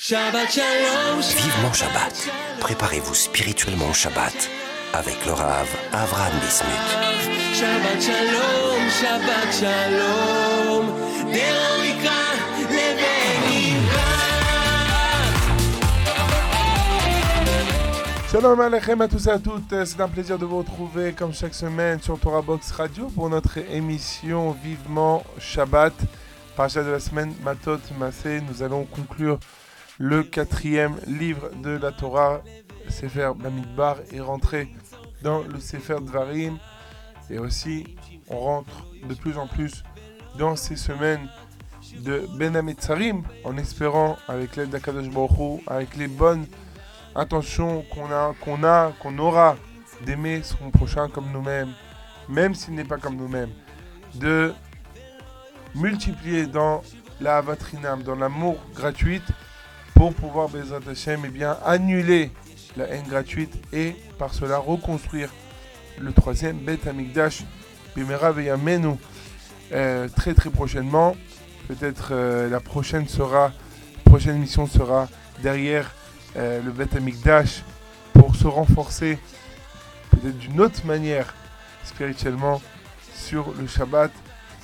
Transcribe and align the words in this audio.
Shabbat 0.00 0.48
Shalom. 0.48 1.20
Vivement 1.20 1.72
Shabbat. 1.72 2.30
Préparez-vous 2.60 3.14
spirituellement 3.14 3.88
au 3.90 3.92
Shabbat 3.92 4.48
avec 4.92 5.26
le 5.26 5.32
Rav 5.32 5.66
Avraham 5.92 6.32
Bismuth. 6.38 6.70
Shabbat 7.52 8.00
Shalom. 8.00 8.88
Shabbat 8.88 9.52
Shalom. 9.52 10.86
Shalom 18.30 18.60
Aleichem 18.60 19.00
à 19.00 19.08
tous 19.08 19.26
et 19.26 19.30
à 19.30 19.38
toutes, 19.40 19.84
c'est 19.84 20.00
un 20.00 20.08
plaisir 20.08 20.38
de 20.38 20.44
vous 20.44 20.58
retrouver 20.58 21.12
comme 21.12 21.34
chaque 21.34 21.54
semaine 21.54 22.00
sur 22.00 22.20
Torah 22.20 22.42
Box 22.42 22.70
Radio 22.70 23.08
pour 23.08 23.28
notre 23.28 23.58
émission 23.72 24.52
Vivement 24.62 25.24
Shabbat. 25.40 25.92
Parachat 26.56 26.84
de 26.84 26.90
la 26.90 27.00
semaine 27.00 27.34
Matot 27.42 27.80
Massé, 27.98 28.40
nous 28.48 28.62
allons 28.62 28.84
conclure 28.84 29.40
le 29.98 30.22
quatrième 30.22 30.96
livre 31.06 31.50
de 31.62 31.70
la 31.70 31.92
Torah, 31.92 32.40
Sefer 32.88 33.32
Bamidbar, 33.36 33.96
et 34.12 34.20
rentrer 34.20 34.68
dans 35.22 35.42
le 35.42 35.58
Sefer 35.58 35.96
Dvarim. 36.00 36.58
Et 37.30 37.38
aussi, 37.38 37.96
on 38.28 38.38
rentre 38.38 38.86
de 39.06 39.14
plus 39.14 39.36
en 39.36 39.46
plus 39.46 39.82
dans 40.38 40.56
ces 40.56 40.76
semaines 40.76 41.28
de 41.98 42.26
Ben 42.38 42.56
Hametzarim, 42.56 43.22
en 43.44 43.56
espérant, 43.56 44.16
avec 44.28 44.56
l'aide 44.56 44.70
d'Akadosh 44.70 45.10
Baruch 45.10 45.62
avec 45.66 45.96
les 45.96 46.08
bonnes 46.08 46.46
intentions 47.14 47.84
qu'on 47.90 48.10
a, 48.12 48.34
qu'on 48.40 48.62
a, 48.64 48.92
qu'on 49.00 49.18
aura 49.18 49.56
d'aimer 50.06 50.42
son 50.42 50.70
prochain 50.70 51.08
comme 51.08 51.32
nous-mêmes, 51.32 51.72
même 52.28 52.54
s'il 52.54 52.74
n'est 52.74 52.84
pas 52.84 52.98
comme 52.98 53.16
nous-mêmes, 53.16 53.50
de 54.14 54.54
multiplier 55.74 56.46
dans 56.46 56.82
la 57.20 57.40
vatrinam, 57.40 58.02
dans 58.02 58.14
l'amour 58.14 58.58
gratuit, 58.74 59.22
pour 59.98 60.14
pouvoir, 60.14 60.48
Bezrat 60.48 60.78
Hashem, 60.88 61.22
eh 61.24 61.28
bien, 61.28 61.58
annuler 61.66 62.30
la 62.76 62.84
haine 62.84 63.02
gratuite 63.08 63.52
et 63.72 63.96
par 64.16 64.32
cela 64.32 64.58
reconstruire 64.58 65.28
le 65.98 66.12
troisième 66.12 66.56
Bet 66.58 66.88
Amikdash, 66.88 67.42
Bimera 67.96 68.30
Veyamenu, 68.30 68.94
euh, 69.72 70.06
très 70.06 70.34
très 70.34 70.50
prochainement. 70.50 71.16
Peut-être 71.66 72.10
euh, 72.12 72.48
la 72.48 72.60
prochaine 72.60 73.08
sera, 73.08 73.50
prochaine 74.04 74.38
mission 74.38 74.68
sera 74.68 75.08
derrière 75.42 75.90
euh, 76.36 76.62
le 76.62 76.70
Bet 76.70 76.96
Amikdash 76.96 77.64
pour 78.12 78.36
se 78.36 78.46
renforcer 78.46 79.18
peut-être 80.12 80.38
d'une 80.38 80.60
autre 80.60 80.86
manière 80.86 81.34
spirituellement 81.82 82.62
sur 83.16 83.52
le 83.60 83.66
Shabbat. 83.66 84.12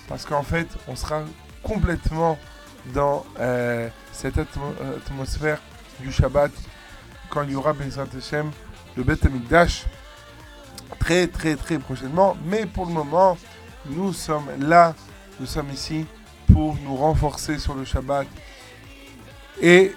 Parce 0.07 0.27
qu'en 0.27 0.45
fait 0.45 0.69
on 0.87 0.95
sera 0.95 1.25
complètement 1.65 2.39
dans 2.95 3.25
cette 4.15 4.39
euh, 4.39 4.97
atmosphère 4.97 5.61
du 6.01 6.11
Shabbat 6.11 6.51
quand 7.29 7.43
il 7.43 7.53
y 7.53 7.57
aura 7.57 7.73
Bezrat 7.73 8.07
Hashem 8.17 8.51
le 8.97 9.03
Bet 9.03 9.27
Amikdash 9.27 9.85
très 10.99 11.27
très 11.27 11.57
très 11.57 11.79
prochainement 11.79 12.37
mais 12.47 12.67
pour 12.67 12.87
le 12.87 12.93
moment 12.93 13.37
nous 13.87 14.13
sommes 14.13 14.49
là 14.61 14.95
nous 15.41 15.47
sommes 15.47 15.71
ici 15.71 16.07
pour 16.53 16.77
nous 16.85 16.97
renforcer 16.97 17.59
sur 17.59 17.75
le 17.75 17.85
Shabbat 17.85 18.27
et 19.61 19.93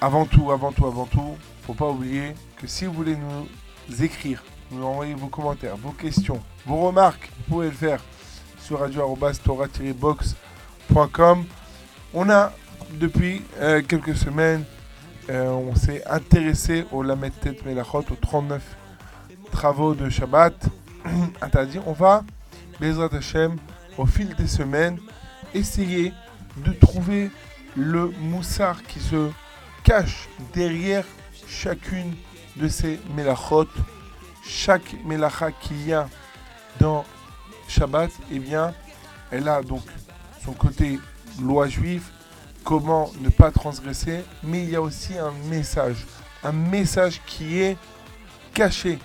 avant 0.00 0.24
tout, 0.26 0.52
avant 0.52 0.72
tout, 0.72 0.86
avant 0.86 1.06
tout, 1.06 1.36
faut 1.66 1.74
pas 1.74 1.88
oublier 1.88 2.34
que 2.56 2.66
si 2.66 2.86
vous 2.86 2.92
voulez 2.92 3.16
nous 3.16 3.46
écrire, 4.02 4.42
nous 4.70 4.84
envoyer 4.84 5.14
vos 5.14 5.28
commentaires, 5.28 5.76
vos 5.76 5.92
questions, 5.92 6.42
vos 6.66 6.86
remarques, 6.86 7.30
vous 7.36 7.44
pouvez 7.54 7.66
le 7.66 7.72
faire 7.72 8.00
sur 8.60 8.80
radio-tora-box.com. 8.80 11.44
On 12.14 12.30
a 12.30 12.52
depuis 12.92 13.42
euh, 13.58 13.82
quelques 13.82 14.16
semaines, 14.16 14.64
euh, 15.30 15.48
on 15.48 15.74
s'est 15.74 16.02
intéressé 16.06 16.86
au 16.90 17.02
Lamed 17.02 17.32
Tet 17.40 17.56
Melachot, 17.64 18.04
aux 18.10 18.14
39 18.20 18.62
travaux 19.52 19.94
de 19.94 20.08
Shabbat. 20.08 20.54
On 21.86 21.92
va, 21.92 22.24
Bezrat 22.80 23.14
Hashem, 23.14 23.56
au 23.96 24.06
fil 24.06 24.34
des 24.34 24.46
semaines, 24.46 24.98
essayer 25.54 26.12
de 26.56 26.72
trouver 26.72 27.30
le 27.76 28.08
moussard 28.20 28.82
qui 28.84 29.00
se 29.00 29.30
cache 29.84 30.28
derrière 30.54 31.04
chacune 31.46 32.14
de 32.56 32.68
ces 32.68 32.98
mélachot, 33.14 33.68
chaque 34.44 34.94
mélacha 35.04 35.52
qu'il 35.52 35.86
y 35.86 35.92
a 35.92 36.08
dans 36.80 37.04
Shabbat, 37.68 38.10
eh 38.32 38.38
bien, 38.38 38.74
elle 39.30 39.48
a 39.48 39.62
donc 39.62 39.82
son 40.44 40.52
côté 40.52 40.98
loi 41.40 41.68
juive, 41.68 42.04
comment 42.68 43.10
ne 43.22 43.30
pas 43.30 43.50
transgresser, 43.50 44.22
mais 44.42 44.62
il 44.62 44.68
y 44.68 44.76
a 44.76 44.82
aussi 44.82 45.16
un 45.16 45.32
message, 45.48 46.04
un 46.44 46.52
message 46.52 47.22
qui 47.24 47.62
est 47.62 47.78
caché 48.52 48.98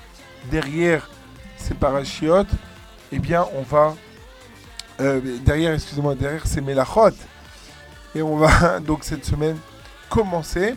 derrière 0.51 1.09
ces 1.55 1.73
parachiotes, 1.73 2.51
eh 3.13 3.19
bien, 3.19 3.45
on 3.55 3.61
va, 3.61 3.95
euh, 4.99 5.21
derrière, 5.45 5.73
excusez-moi, 5.73 6.13
derrière 6.13 6.45
ces 6.45 6.59
mélachot, 6.59 7.15
et 8.13 8.21
on 8.21 8.35
va 8.35 8.79
donc 8.81 9.05
cette 9.05 9.23
semaine 9.23 9.57
commencer 10.09 10.75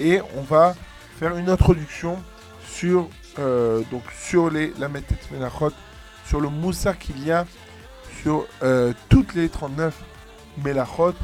et 0.00 0.20
on 0.36 0.42
va 0.42 0.74
faire 1.20 1.36
une 1.36 1.48
introduction 1.48 2.18
sur 2.68 3.08
euh, 3.38 3.82
donc 3.92 4.02
sur 4.20 4.50
les 4.50 4.72
la 4.80 4.88
Melachot, 4.88 5.70
sur 6.26 6.40
le 6.40 6.48
moussard 6.48 6.98
qu'il 6.98 7.24
y 7.24 7.30
a 7.30 7.46
sur 8.20 8.46
euh, 8.64 8.92
toutes 9.08 9.34
les 9.34 9.48
39 9.48 9.94
Melachot. 10.64 11.14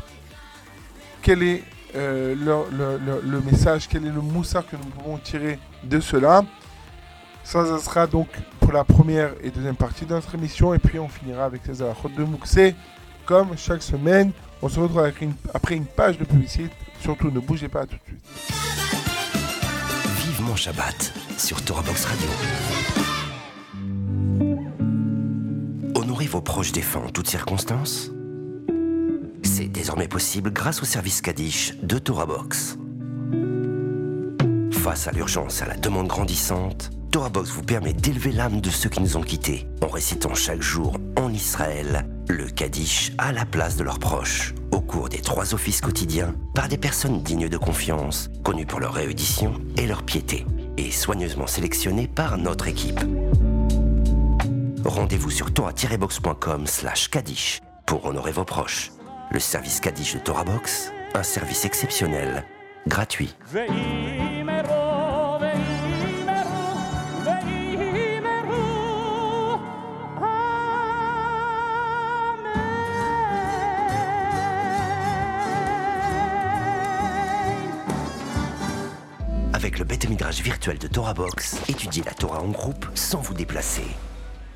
Quel 1.22 1.42
est 1.42 1.62
euh, 1.94 2.34
le, 2.34 3.40
message, 3.40 3.86
quel 3.88 4.04
est 4.06 4.10
le 4.10 4.20
moussard 4.20 4.66
que 4.66 4.76
nous 4.76 4.84
pouvons 4.84 5.18
tirer 5.18 5.58
de 5.84 6.00
cela 6.00 6.42
Ça, 7.44 7.64
ça 7.66 7.78
sera 7.78 8.06
donc 8.06 8.28
pour 8.60 8.72
la 8.72 8.82
première 8.82 9.32
et 9.42 9.50
deuxième 9.50 9.76
partie 9.76 10.04
de 10.04 10.14
notre 10.14 10.34
émission 10.34 10.74
et 10.74 10.78
puis 10.78 10.98
on 10.98 11.08
finira 11.08 11.44
avec 11.44 11.66
les 11.66 11.82
Alachot 11.82 12.08
de 12.08 12.24
Mouxé. 12.24 12.74
Comme 13.24 13.56
chaque 13.56 13.82
semaine, 13.82 14.32
on 14.62 14.68
se 14.68 14.80
retrouve 14.80 15.12
après 15.54 15.76
une 15.76 15.84
page 15.84 16.18
de 16.18 16.24
publicité. 16.24 16.70
Surtout, 17.00 17.30
ne 17.30 17.40
bougez 17.40 17.68
pas 17.68 17.86
tout 17.86 17.96
de 17.96 18.00
suite. 18.06 18.24
Vivement 20.26 20.56
Shabbat 20.56 21.12
sur 21.38 21.62
Torah 21.64 21.82
Box 21.82 22.04
Radio. 22.04 22.28
Honorez 25.94 26.26
vos 26.26 26.40
proches 26.40 26.72
défunts 26.72 27.02
en 27.06 27.10
toutes 27.10 27.28
circonstances. 27.28 28.10
Désormais 29.82 30.06
possible 30.06 30.52
grâce 30.52 30.80
au 30.80 30.84
service 30.84 31.20
Kaddish 31.20 31.74
de 31.82 31.98
Torah 31.98 32.24
Box. 32.24 32.78
Face 34.70 35.08
à 35.08 35.10
l'urgence 35.10 35.58
et 35.58 35.64
à 35.64 35.66
la 35.66 35.76
demande 35.76 36.06
grandissante, 36.06 36.90
Torah 37.10 37.30
Box 37.30 37.50
vous 37.50 37.64
permet 37.64 37.92
d'élever 37.92 38.30
l'âme 38.30 38.60
de 38.60 38.70
ceux 38.70 38.88
qui 38.88 39.02
nous 39.02 39.16
ont 39.16 39.22
quittés 39.22 39.66
en 39.82 39.88
récitant 39.88 40.34
chaque 40.34 40.62
jour 40.62 40.98
en 41.16 41.32
Israël 41.32 42.06
le 42.28 42.46
Kaddish 42.46 43.10
à 43.18 43.32
la 43.32 43.44
place 43.44 43.74
de 43.76 43.82
leurs 43.82 43.98
proches 43.98 44.54
au 44.70 44.80
cours 44.80 45.08
des 45.08 45.20
trois 45.20 45.52
offices 45.52 45.80
quotidiens 45.80 46.36
par 46.54 46.68
des 46.68 46.78
personnes 46.78 47.20
dignes 47.20 47.48
de 47.48 47.58
confiance, 47.58 48.30
connues 48.44 48.66
pour 48.66 48.78
leur 48.78 48.94
réédition 48.94 49.54
et 49.76 49.88
leur 49.88 50.04
piété, 50.04 50.46
et 50.76 50.92
soigneusement 50.92 51.48
sélectionnées 51.48 52.06
par 52.06 52.38
notre 52.38 52.68
équipe. 52.68 53.00
Rendez-vous 54.84 55.30
sur 55.32 55.52
torah-box.com 55.52 56.68
slash 56.68 57.08
Kaddish 57.08 57.58
pour 57.84 58.06
honorer 58.06 58.30
vos 58.30 58.44
proches 58.44 58.92
le 59.32 59.40
service 59.40 59.80
Kaddish 59.80 60.14
de 60.14 60.18
TorahBox, 60.18 60.92
un 61.14 61.22
service 61.22 61.64
exceptionnel, 61.64 62.44
gratuit. 62.86 63.34
Avec 79.54 79.78
le 79.78 79.84
Beth 79.84 80.04
virtuel 80.42 80.76
de 80.76 80.88
Torah 80.88 81.14
Box, 81.14 81.56
étudiez 81.68 82.02
la 82.04 82.12
Torah 82.12 82.40
en 82.40 82.48
groupe 82.48 82.86
sans 82.94 83.20
vous 83.20 83.34
déplacer. 83.34 83.86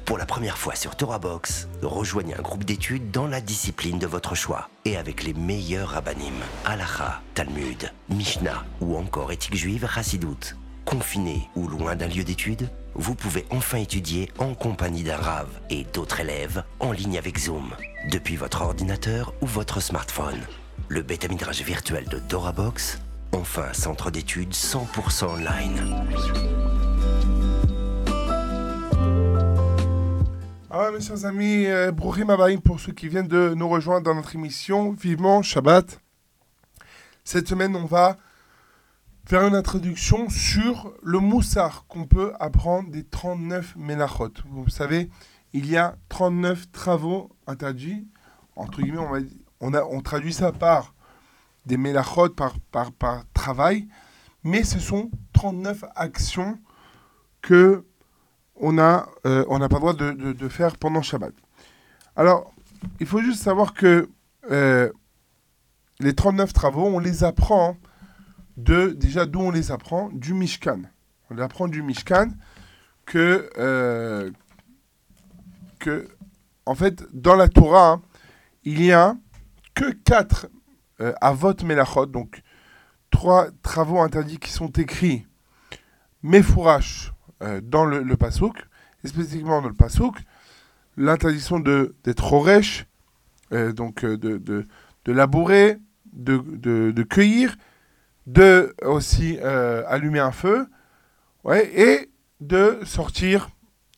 Pour 0.07 0.19
la 0.19 0.25
première 0.25 0.57
fois 0.57 0.77
sur 0.77 0.95
Torah 0.95 1.19
Box, 1.19 1.67
rejoignez 1.83 2.37
un 2.37 2.41
groupe 2.41 2.63
d'études 2.63 3.11
dans 3.11 3.27
la 3.27 3.41
discipline 3.41 3.99
de 3.99 4.07
votre 4.07 4.37
choix 4.37 4.69
et 4.85 4.97
avec 4.97 5.25
les 5.25 5.35
meilleurs 5.35 5.91
rabbinim, 5.91 6.33
Halacha, 6.65 7.23
Talmud, 7.35 7.93
Mishnah 8.09 8.65
ou 8.81 8.97
encore 8.97 9.33
éthique 9.33 9.57
juive 9.57 9.89
Hassidout. 9.97 10.55
Confiné 10.85 11.51
ou 11.57 11.67
loin 11.67 11.97
d'un 11.97 12.07
lieu 12.07 12.23
d'études, 12.23 12.71
vous 12.95 13.17
pouvez 13.17 13.47
enfin 13.51 13.79
étudier 13.79 14.31
en 14.39 14.55
compagnie 14.55 15.03
d'un 15.03 15.17
rave 15.17 15.51
et 15.71 15.85
d'autres 15.93 16.21
élèves 16.21 16.63
en 16.79 16.93
ligne 16.93 17.19
avec 17.19 17.37
Zoom, 17.37 17.75
depuis 18.09 18.37
votre 18.37 18.63
ordinateur 18.63 19.35
ou 19.41 19.47
votre 19.47 19.81
smartphone. 19.81 20.41
Le 20.87 21.03
bêta 21.03 21.27
midrash 21.27 21.63
virtuel 21.63 22.05
de 22.09 22.21
Torah 22.21 22.53
Box, 22.53 23.01
enfin 23.33 23.73
centre 23.73 24.13
d'études 24.13 24.53
100% 24.53 25.25
online. 25.25 26.86
Ah 30.71 30.81
ouais, 30.91 30.93
mes 30.93 31.01
chers 31.01 31.25
amis, 31.25 31.67
euh, 31.67 31.93
pour 31.93 32.81
ceux 32.81 32.93
qui 32.93 33.09
viennent 33.09 33.29
de 33.29 33.55
nous 33.55 33.69
rejoindre 33.69 34.05
dans 34.05 34.15
notre 34.15 34.35
émission 34.35 34.93
Vivement 34.93 35.43
Shabbat. 35.43 36.01
Cette 37.25 37.49
semaine, 37.49 37.77
on 37.77 37.85
va 37.87 38.17
faire 39.27 39.47
une 39.47 39.55
introduction 39.55 40.29
sur 40.29 40.93
le 41.03 41.19
moussard 41.19 41.87
qu'on 41.89 42.07
peut 42.07 42.33
apprendre 42.41 42.91
des 42.91 43.05
39 43.05 43.77
mélachot. 43.77 44.33
Vous 44.51 44.69
savez, 44.69 45.11
il 45.53 45.67
y 45.67 45.77
a 45.77 45.97
39 46.09 46.71
travaux 46.73 47.31
interdits. 47.47 48.07
Entre 48.57 48.83
guillemets, 48.83 48.99
on, 48.99 49.11
va- 49.11 49.19
on, 49.61 49.75
a, 49.75 49.83
on 49.85 50.01
traduit 50.01 50.33
ça 50.33 50.53
par 50.53 50.95
des 51.65 51.77
mélachot, 51.77 52.31
par, 52.31 52.59
par, 52.73 52.93
par 52.93 53.23
travail. 53.35 53.89
Mais 54.45 54.63
ce 54.65 54.79
sont 54.79 55.11
39 55.33 55.85
actions 55.95 56.59
que 57.43 57.85
on 58.61 58.79
a, 58.79 59.09
euh, 59.27 59.59
n'a 59.59 59.69
pas 59.69 59.77
le 59.77 59.81
droit 59.81 59.95
de, 59.95 60.49
faire 60.49 60.77
pendant 60.77 61.03
Shabbat. 61.03 61.33
Alors, 62.15 62.53
il 63.01 63.07
faut 63.07 63.21
juste 63.21 63.43
savoir 63.43 63.75
que 63.75 64.09
euh, 64.51 64.91
les 66.01 66.15
39 66.15 66.53
travaux, 66.53 66.87
on 66.87 66.99
les 66.99 67.25
apprend 67.25 67.77
de, 68.57 68.89
déjà 68.89 69.27
d'où 69.27 69.41
on 69.41 69.51
les 69.51 69.71
apprend? 69.71 70.11
Du 70.13 70.35
Mishkan. 70.35 70.83
On 71.31 71.35
les 71.35 71.43
apprend 71.43 71.69
du 71.69 71.83
Mishkan 71.83 72.29
que, 73.05 73.51
euh, 73.59 74.31
en 76.67 76.75
fait, 76.75 77.05
dans 77.13 77.37
la 77.37 77.49
Torah, 77.49 78.01
il 78.65 78.83
y 78.83 78.93
a 78.93 79.17
que 79.75 79.93
4 79.93 80.49
euh, 81.01 81.13
avot 81.21 81.55
melachot, 81.63 82.07
donc 82.07 82.43
trois 83.11 83.49
travaux 83.63 84.01
interdits 84.01 84.39
qui 84.39 84.51
sont 84.51 84.69
écrits 84.69 85.27
Mefourash 86.23 87.13
euh, 87.43 87.61
dans 87.63 87.85
le, 87.85 88.03
le 88.03 88.17
Passouk, 88.17 88.57
et 89.05 89.09
spécifiquement 89.09 89.63
dans 89.63 89.69
le 89.69 89.75
Passouk, 89.75 90.17
l'interdiction 90.97 91.61
d'être 91.61 92.33
Horesh, 92.33 92.87
euh, 93.53 93.73
donc 93.73 94.05
euh, 94.05 94.17
de, 94.17 94.39
de, 94.39 94.67
de 95.05 95.13
labourer, 95.13 95.79
de, 96.13 96.39
de, 96.93 97.03
cueillir, 97.03 97.57
de 98.27 98.75
aussi 98.83 99.39
euh, 99.43 99.85
allumer 99.87 100.21
un 100.21 100.33
feu, 100.33 100.67
ouais, 101.45 101.71
et 101.79 102.11
de 102.41 102.81
sortir, 102.85 103.51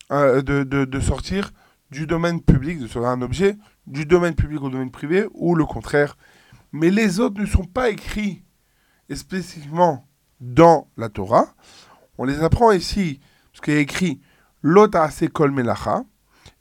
de, 0.09 0.41
de, 0.41 0.85
de 0.85 0.99
sortir 0.99 1.51
du 1.91 2.05
domaine 2.05 2.41
public, 2.41 2.79
de 2.79 2.87
sortir 2.87 3.09
un 3.09 3.21
objet 3.21 3.57
du 3.87 4.05
domaine 4.05 4.35
public 4.35 4.61
au 4.61 4.69
domaine 4.69 4.91
privé, 4.91 5.27
ou 5.33 5.55
le 5.55 5.65
contraire. 5.65 6.17
Mais 6.71 6.91
les 6.91 7.19
autres 7.19 7.39
ne 7.41 7.45
sont 7.45 7.63
pas 7.63 7.89
écrits 7.89 8.43
spécifiquement 9.15 10.07
dans 10.39 10.87
la 10.97 11.09
Torah. 11.09 11.55
On 12.17 12.25
les 12.25 12.43
apprend 12.43 12.71
ici, 12.71 13.19
qu'il 13.61 13.73
y 13.73 13.77
a 13.77 13.79
écrit 13.79 14.21
Lota 14.61 15.09
Kol 15.33 15.51
Melacha. 15.51 16.03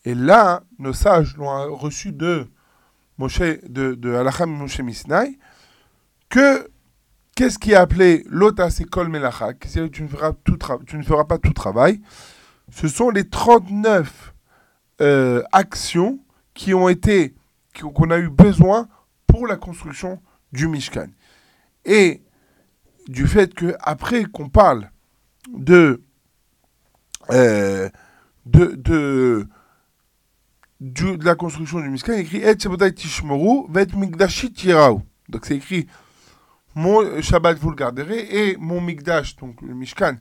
Et 0.04 0.14
là, 0.14 0.62
nos 0.78 0.92
sages 0.92 1.36
l'ont 1.36 1.74
reçu 1.76 2.12
de 2.12 2.46
Moshe, 3.18 3.40
de, 3.40 3.94
de 3.94 4.44
Moshe 4.46 4.80
Misnai, 4.80 5.38
que 6.28 6.70
qu'est-ce 7.34 7.58
qui 7.58 7.72
est 7.72 7.76
appelé 7.76 8.24
Lota 8.28 8.68
Kol 8.90 9.08
Melacha 9.08 9.54
tu 9.54 10.02
ne, 10.02 10.08
feras 10.08 10.32
tu 10.86 10.96
ne 10.96 11.02
feras 11.02 11.24
pas 11.24 11.38
tout 11.38 11.52
travail. 11.52 12.00
Ce 12.70 12.88
sont 12.88 13.10
les 13.10 13.28
39 13.28 14.34
euh, 15.00 15.42
actions 15.52 16.18
qui 16.54 16.74
ont 16.74 16.88
été, 16.88 17.34
qui- 17.74 17.82
qu'on 17.82 18.10
a 18.10 18.18
eu 18.18 18.28
besoin 18.28 18.88
pour 19.26 19.46
la 19.46 19.56
construction 19.56 20.20
du 20.52 20.68
Mishkan. 20.68 21.06
Et 21.84 22.22
du 23.06 23.26
fait 23.26 23.54
que 23.54 23.74
après 23.80 24.24
qu'on 24.24 24.48
parle 24.48 24.90
de, 25.52 26.02
euh, 27.30 27.88
de, 28.46 28.75
de, 28.76 29.46
de 30.80 31.25
la 31.25 31.34
construction 31.34 31.80
du 31.80 31.88
Mishkan, 31.88 32.14
il 32.14 32.20
écrit 32.20 32.38
Et 32.38 32.58
Shabbatai 32.58 32.94
Tishmoru, 32.94 33.66
Vet 33.70 33.88
Migdashit. 33.94 34.66
Donc 35.28 35.44
c'est 35.44 35.56
écrit 35.56 35.86
Mon 36.75 37.20
Shabbat 37.20 37.58
vous 37.58 37.70
le 37.70 37.76
garderez 37.76 38.28
et 38.30 38.56
mon 38.56 38.80
Migdash, 38.80 39.36
donc 39.36 39.60
le 39.62 39.75
Mishkan, 39.75 40.16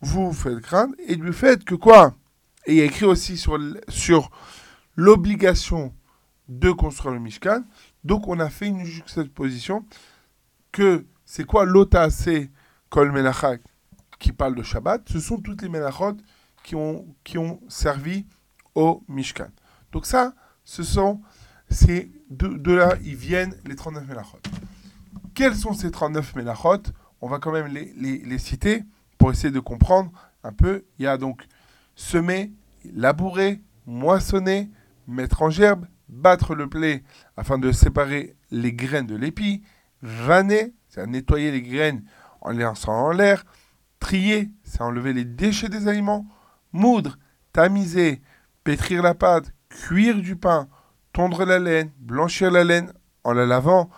vous 0.00 0.32
faites 0.32 0.60
craindre. 0.60 0.94
Et 1.06 1.16
du 1.16 1.32
fait 1.32 1.64
que 1.64 1.74
quoi? 1.74 2.14
Et 2.66 2.72
il 2.72 2.78
y 2.78 2.80
a 2.80 2.84
écrit 2.84 3.04
aussi 3.04 3.36
sur, 3.36 3.58
sur 3.88 4.30
l'obligation 4.96 5.94
de 6.48 6.70
construire 6.70 7.14
le 7.14 7.20
Mishkan. 7.20 7.62
Donc 8.04 8.26
on 8.28 8.40
a 8.40 8.48
fait 8.48 8.68
une 8.68 8.84
juxtaposition 8.84 9.84
que 10.72 11.04
c'est 11.24 11.44
quoi? 11.44 11.64
L'otase 11.64 12.48
kol 12.88 13.12
melacha 13.12 13.56
qui 14.18 14.32
parle 14.32 14.54
de 14.54 14.62
Shabbat 14.62 15.08
Ce 15.08 15.20
sont 15.20 15.38
toutes 15.38 15.62
les 15.62 15.68
melachot 15.68 16.16
qui 16.62 16.74
ont, 16.74 17.06
qui 17.24 17.38
ont 17.38 17.60
servi 17.68 18.26
au 18.74 19.02
Mishkan. 19.08 19.48
Donc 19.92 20.06
ça, 20.06 20.34
ce 20.64 20.82
sont, 20.82 21.20
c'est 21.68 22.10
de, 22.30 22.72
là, 22.72 22.94
ils 23.04 23.16
viennent 23.16 23.54
les 23.64 23.76
39 23.76 24.06
melachot. 24.06 24.38
Quels 25.34 25.54
sont 25.54 25.72
ces 25.72 25.90
39 25.90 26.34
melachot 26.36 26.82
On 27.20 27.28
va 27.28 27.38
quand 27.38 27.52
même 27.52 27.68
les, 27.68 27.92
les, 27.96 28.18
les 28.18 28.38
citer 28.38 28.84
pour 29.18 29.30
essayer 29.30 29.52
de 29.52 29.60
comprendre 29.60 30.10
un 30.42 30.52
peu. 30.52 30.84
Il 30.98 31.04
y 31.04 31.08
a 31.08 31.16
donc 31.16 31.46
semer, 31.94 32.52
labourer, 32.94 33.60
moissonner, 33.86 34.70
mettre 35.06 35.42
en 35.42 35.50
gerbe, 35.50 35.86
battre 36.08 36.54
le 36.54 36.66
blé 36.66 37.04
afin 37.36 37.58
de 37.58 37.72
séparer 37.72 38.36
les 38.50 38.72
graines 38.72 39.06
de 39.06 39.16
l'épi, 39.16 39.62
vanner, 40.02 40.74
c'est 40.88 41.06
nettoyer 41.06 41.50
les 41.50 41.62
graines 41.62 42.04
en 42.40 42.50
les 42.50 42.62
lançant 42.62 42.92
en 42.92 43.10
l'air, 43.10 43.44
trier, 44.06 44.50
c'est 44.62 44.82
enlever 44.82 45.12
les 45.12 45.24
déchets 45.24 45.68
des 45.68 45.88
aliments, 45.88 46.28
moudre, 46.72 47.18
tamiser, 47.52 48.22
pétrir 48.62 49.02
la 49.02 49.14
pâte, 49.14 49.52
cuire 49.68 50.22
du 50.22 50.36
pain, 50.36 50.68
tondre 51.12 51.44
la 51.44 51.58
laine, 51.58 51.90
blanchir 51.98 52.52
la 52.52 52.62
laine 52.62 52.92
en 53.24 53.32
la 53.32 53.46
lavant, 53.46 53.90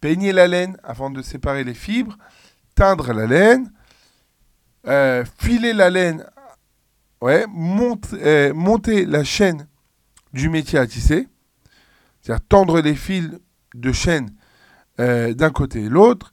peigner 0.00 0.30
la 0.32 0.46
laine 0.46 0.76
afin 0.84 1.10
de 1.10 1.22
séparer 1.22 1.64
les 1.64 1.74
fibres, 1.74 2.16
teindre 2.76 3.12
la 3.12 3.26
laine, 3.26 3.72
euh, 4.86 5.24
filer 5.40 5.72
la 5.72 5.90
laine, 5.90 6.24
ouais, 7.20 7.44
euh, 8.12 8.54
monter 8.54 9.06
la 9.06 9.24
chaîne 9.24 9.66
du 10.32 10.50
métier 10.50 10.78
à 10.78 10.86
tisser, 10.86 11.26
c'est-à-dire 12.20 12.46
tendre 12.46 12.80
les 12.80 12.94
fils 12.94 13.32
de 13.74 13.90
chaîne 13.90 14.30
euh, 15.00 15.34
d'un 15.34 15.50
côté 15.50 15.82
et 15.82 15.88
l'autre, 15.88 16.32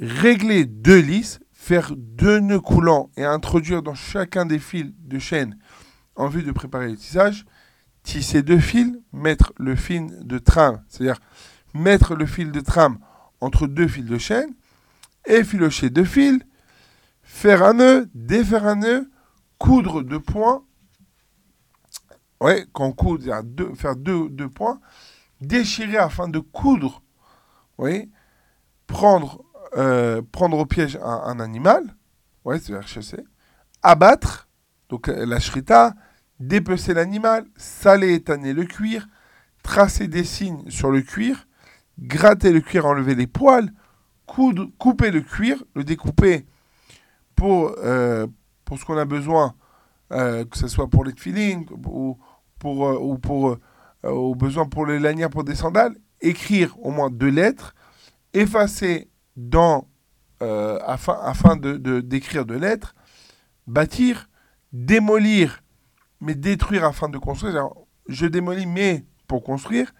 régler 0.00 0.64
deux 0.64 0.98
lisses, 0.98 1.38
faire 1.64 1.92
deux 1.96 2.40
nœuds 2.40 2.60
coulants 2.60 3.10
et 3.16 3.24
introduire 3.24 3.82
dans 3.82 3.94
chacun 3.94 4.44
des 4.44 4.58
fils 4.58 4.92
de 4.98 5.18
chaîne 5.18 5.58
en 6.14 6.28
vue 6.28 6.42
de 6.42 6.52
préparer 6.52 6.90
le 6.90 6.96
tissage, 6.96 7.46
tisser 8.02 8.42
deux 8.42 8.58
fils, 8.58 8.94
mettre 9.12 9.54
le 9.56 9.74
fil 9.74 10.06
de 10.26 10.36
trame, 10.36 10.84
c'est-à-dire 10.88 11.18
mettre 11.72 12.14
le 12.16 12.26
fil 12.26 12.52
de 12.52 12.60
trame 12.60 12.98
entre 13.40 13.66
deux 13.66 13.88
fils 13.88 14.04
de 14.04 14.18
chaîne, 14.18 14.50
effilocher 15.24 15.88
deux 15.88 16.04
fils, 16.04 16.38
faire 17.22 17.62
un 17.62 17.72
nœud, 17.72 18.10
défaire 18.14 18.66
un 18.66 18.76
nœud, 18.76 19.10
coudre 19.56 20.02
deux 20.02 20.20
points, 20.20 20.62
ouais, 22.42 22.66
quand 22.74 22.84
on 22.88 22.92
coud, 22.92 23.22
c'est-à-dire 23.22 23.42
deux- 23.42 23.74
faire 23.74 23.96
deux, 23.96 24.28
deux 24.28 24.50
points, 24.50 24.80
déchirer 25.40 25.96
afin 25.96 26.28
de 26.28 26.40
coudre, 26.40 27.02
oui, 27.78 28.10
prendre, 28.86 29.42
euh, 29.76 30.22
prendre 30.32 30.58
au 30.58 30.66
piège 30.66 30.98
un, 31.02 31.40
animal, 31.40 31.96
ouais, 32.44 32.58
c'est-à-dire 32.58 32.86
chasser, 32.86 33.24
abattre, 33.82 34.48
donc 34.88 35.08
la 35.08 35.40
shrita, 35.40 35.94
dépecer 36.38 36.94
l'animal, 36.94 37.46
saler 37.56 38.14
et 38.14 38.22
tanner 38.22 38.52
le 38.52 38.64
cuir, 38.64 39.08
tracer 39.62 40.08
des 40.08 40.24
signes 40.24 40.68
sur 40.70 40.90
le 40.90 41.00
cuir, 41.00 41.48
gratter 41.98 42.52
le 42.52 42.60
cuir, 42.60 42.86
enlever 42.86 43.14
les 43.14 43.26
poils, 43.26 43.70
couper 44.26 45.10
le 45.10 45.20
cuir, 45.20 45.62
le 45.74 45.84
découper 45.84 46.46
pour, 47.34 47.74
euh, 47.78 48.26
pour 48.64 48.78
ce 48.78 48.84
qu'on 48.84 48.96
a 48.96 49.04
besoin, 49.04 49.54
euh, 50.12 50.44
que 50.44 50.56
ce 50.56 50.68
soit 50.68 50.88
pour 50.88 51.04
les 51.04 51.12
tefilines 51.12 51.66
ou 51.84 52.18
pour, 52.58 52.80
ou 53.02 53.18
pour 53.18 53.58
au 54.04 54.34
besoin 54.34 54.66
pour 54.66 54.86
les 54.86 54.98
lanières 54.98 55.30
pour 55.30 55.44
des 55.44 55.54
sandales, 55.54 55.96
écrire 56.20 56.76
au 56.82 56.90
moins 56.90 57.10
deux 57.10 57.30
lettres, 57.30 57.74
effacer 58.32 59.08
dans, 59.36 59.88
euh, 60.42 60.78
afin, 60.86 61.18
afin 61.22 61.56
de, 61.56 61.76
de- 61.76 62.00
d'écrire 62.00 62.44
deux 62.44 62.58
lettres, 62.58 62.94
bâtir, 63.66 64.28
démolir, 64.72 65.62
mais 66.20 66.34
détruire 66.34 66.84
afin 66.84 67.08
de 67.08 67.18
construire. 67.18 67.68
Je 68.08 68.26
démolis, 68.26 68.66
mais 68.66 69.04
pour 69.26 69.42
construire, 69.42 69.92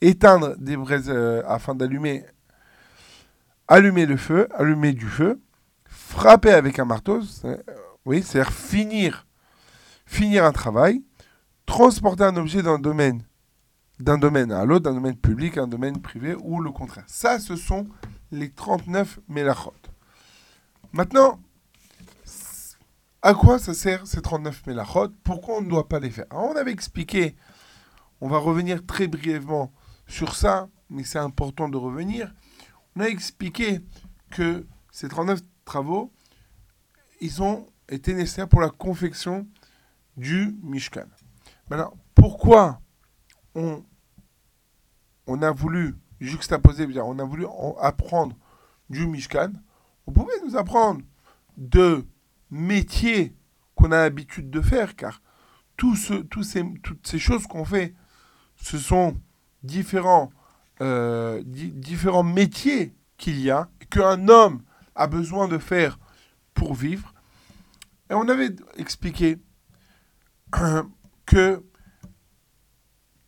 éteindre 0.00 0.56
des 0.58 0.76
braises 0.76 1.08
euh, 1.08 1.42
afin 1.46 1.74
d'allumer, 1.74 2.24
allumer 3.68 4.06
le 4.06 4.16
feu, 4.16 4.48
allumer 4.54 4.92
du 4.92 5.06
feu, 5.06 5.40
frapper 5.86 6.52
avec 6.52 6.78
un 6.78 6.84
marteau, 6.84 7.20
euh, 7.44 7.56
oui, 8.04 8.22
c'est-à-dire 8.22 8.52
finir, 8.52 9.26
finir 10.06 10.44
un 10.44 10.52
travail, 10.52 11.02
transporter 11.66 12.24
un 12.24 12.36
objet 12.36 12.62
domaine 12.62 13.22
d'un 14.00 14.18
domaine 14.18 14.50
à 14.50 14.64
l'autre, 14.64 14.84
d'un 14.84 14.94
domaine 14.94 15.16
public 15.16 15.56
à 15.58 15.62
un 15.62 15.68
domaine 15.68 16.00
privé, 16.00 16.34
ou 16.42 16.60
le 16.60 16.72
contraire. 16.72 17.04
Ça, 17.06 17.38
ce 17.38 17.54
sont 17.54 17.86
les 18.32 18.50
39 18.50 19.20
mélachot. 19.28 19.74
Maintenant, 20.92 21.40
à 23.20 23.34
quoi 23.34 23.58
ça 23.58 23.74
sert 23.74 24.06
ces 24.06 24.20
39 24.20 24.66
mélachot 24.66 25.10
Pourquoi 25.22 25.58
on 25.58 25.60
ne 25.60 25.68
doit 25.68 25.88
pas 25.88 26.00
les 26.00 26.10
faire? 26.10 26.26
On 26.32 26.56
avait 26.56 26.72
expliqué, 26.72 27.36
on 28.20 28.28
va 28.28 28.38
revenir 28.38 28.84
très 28.84 29.06
brièvement 29.06 29.72
sur 30.08 30.34
ça, 30.34 30.68
mais 30.90 31.04
c'est 31.04 31.18
important 31.18 31.68
de 31.68 31.76
revenir. 31.76 32.34
On 32.96 33.00
a 33.00 33.06
expliqué 33.06 33.80
que 34.30 34.66
ces 34.90 35.08
39 35.08 35.40
travaux, 35.64 36.12
ils 37.20 37.42
ont 37.42 37.68
été 37.88 38.14
nécessaires 38.14 38.48
pour 38.48 38.60
la 38.60 38.70
confection 38.70 39.46
du 40.16 40.56
Mishkan. 40.62 41.06
Maintenant, 41.70 41.94
pourquoi 42.14 42.80
on 43.54 43.82
a 45.42 45.50
voulu 45.52 45.96
juxtaposer, 46.26 46.86
bien, 46.86 47.02
on 47.04 47.18
a 47.18 47.24
voulu 47.24 47.46
en- 47.46 47.76
apprendre 47.80 48.36
du 48.90 49.06
Mishkan 49.06 49.52
On 50.06 50.12
pouvait 50.12 50.40
nous 50.44 50.56
apprendre 50.56 51.02
de 51.56 52.04
métiers 52.50 53.34
qu'on 53.74 53.92
a 53.92 53.96
l'habitude 53.98 54.50
de 54.50 54.60
faire, 54.60 54.96
car 54.96 55.22
ces, 55.96 56.24
toutes 56.82 57.06
ces 57.06 57.18
choses 57.18 57.46
qu'on 57.46 57.64
fait, 57.64 57.94
ce 58.56 58.78
sont 58.78 59.16
différents, 59.62 60.30
euh, 60.80 61.42
di- 61.44 61.72
différents 61.72 62.22
métiers 62.22 62.94
qu'il 63.16 63.40
y 63.40 63.50
a, 63.50 63.68
qu'un 63.90 64.28
homme 64.28 64.62
a 64.94 65.06
besoin 65.06 65.48
de 65.48 65.58
faire 65.58 65.98
pour 66.54 66.74
vivre. 66.74 67.14
Et 68.10 68.14
on 68.14 68.28
avait 68.28 68.54
expliqué 68.76 69.38
que 71.26 71.62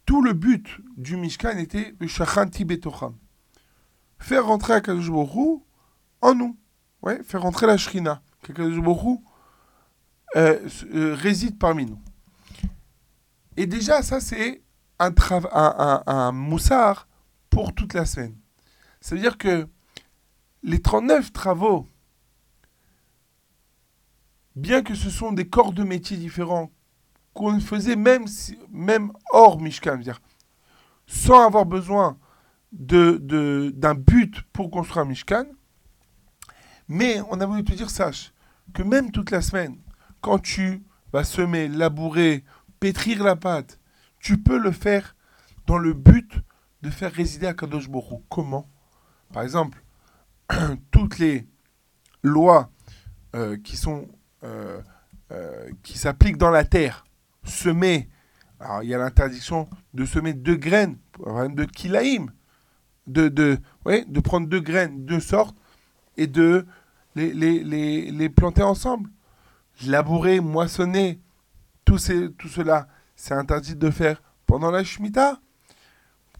tout 0.06 0.22
le 0.22 0.32
but 0.34 0.78
du 0.96 1.16
Mishkan 1.16 1.56
était 1.58 1.94
le 1.98 2.06
Shachanti 2.06 2.64
Betocham. 2.64 3.16
Faire 4.18 4.46
rentrer 4.46 4.74
Akadosh 4.74 5.10
Baruch 5.10 5.60
en 6.20 6.34
nous. 6.34 6.56
Ouais, 7.02 7.22
faire 7.22 7.42
rentrer 7.42 7.66
la 7.66 7.76
Shrina. 7.76 8.22
Qu'Akadosh 8.42 8.80
Baruch 8.80 9.20
euh, 10.36 10.68
euh, 10.94 11.14
réside 11.14 11.58
parmi 11.58 11.86
nous. 11.86 12.00
Et 13.56 13.66
déjà, 13.66 14.02
ça, 14.02 14.20
c'est 14.20 14.62
un, 14.98 15.10
un, 15.10 15.42
un, 15.52 16.02
un 16.06 16.32
moussard 16.32 17.06
pour 17.50 17.74
toute 17.74 17.94
la 17.94 18.04
semaine. 18.06 18.36
C'est-à-dire 19.00 19.38
que 19.38 19.68
les 20.62 20.80
39 20.80 21.32
travaux, 21.32 21.86
bien 24.56 24.82
que 24.82 24.94
ce 24.94 25.10
sont 25.10 25.32
des 25.32 25.48
corps 25.48 25.72
de 25.72 25.82
métiers 25.84 26.16
différents, 26.16 26.70
qu'on 27.32 27.58
faisait 27.60 27.96
même, 27.96 28.26
si- 28.26 28.58
même 28.70 29.12
hors 29.32 29.60
Mishkan, 29.60 29.96
dire, 29.98 30.20
sans 31.06 31.46
avoir 31.46 31.66
besoin 31.66 32.18
d'un 32.72 33.94
but 33.94 34.42
pour 34.52 34.70
construire 34.70 35.04
un 35.04 35.08
Mishkan, 35.08 35.44
mais 36.88 37.20
on 37.30 37.40
a 37.40 37.46
voulu 37.46 37.64
te 37.64 37.72
dire, 37.72 37.90
sache, 37.90 38.32
que 38.72 38.82
même 38.82 39.10
toute 39.10 39.30
la 39.30 39.40
semaine, 39.40 39.76
quand 40.20 40.38
tu 40.38 40.82
vas 41.12 41.24
semer, 41.24 41.68
labourer, 41.68 42.44
pétrir 42.80 43.22
la 43.22 43.36
pâte, 43.36 43.78
tu 44.18 44.38
peux 44.38 44.58
le 44.58 44.72
faire 44.72 45.14
dans 45.66 45.78
le 45.78 45.92
but 45.92 46.40
de 46.82 46.90
faire 46.90 47.12
résider 47.12 47.46
à 47.46 47.54
Kadosh 47.54 47.88
Hu. 47.88 48.16
Comment? 48.28 48.68
Par 49.32 49.42
exemple, 49.42 49.82
toutes 50.90 51.18
les 51.18 51.46
lois 52.22 52.70
euh, 53.34 53.56
qui 53.56 53.76
sont 53.76 54.08
euh, 54.42 54.80
euh, 55.32 55.70
qui 55.82 55.96
s'appliquent 55.96 56.36
dans 56.36 56.50
la 56.50 56.64
terre, 56.64 57.04
semer. 57.44 58.08
Il 58.82 58.88
y 58.88 58.94
a 58.94 58.98
l'interdiction 58.98 59.68
de 59.92 60.04
semer 60.04 60.32
deux 60.32 60.56
graines, 60.56 60.96
de 61.18 61.64
kilaïm, 61.64 62.30
de 63.06 64.20
prendre 64.20 64.48
deux 64.48 64.60
graines, 64.60 65.04
deux 65.04 65.20
sortes 65.20 65.56
et 66.16 66.26
de 66.26 66.66
les, 67.14 68.28
planter 68.30 68.62
ensemble. 68.62 69.10
Labourer, 69.86 70.40
moissonner, 70.40 71.20
tout, 71.84 71.98
tout 72.38 72.48
cela, 72.48 72.88
c'est 73.16 73.34
interdit 73.34 73.74
de 73.74 73.90
faire 73.90 74.22
pendant 74.46 74.70
la 74.70 74.84
Shemitah. 74.84 75.40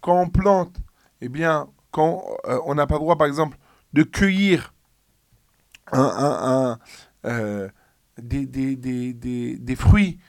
Quand 0.00 0.20
on 0.20 0.28
plante, 0.28 0.76
eh 1.20 1.28
bien, 1.28 1.68
quand 1.90 2.24
euh, 2.46 2.60
on 2.66 2.74
n'a 2.74 2.86
pas 2.86 2.94
le 2.94 3.00
droit, 3.00 3.16
par 3.16 3.26
exemple, 3.26 3.56
de 3.92 4.02
cueillir 4.02 4.72
euh, 5.94 6.76
des 8.18 9.76
fruits 9.76 10.20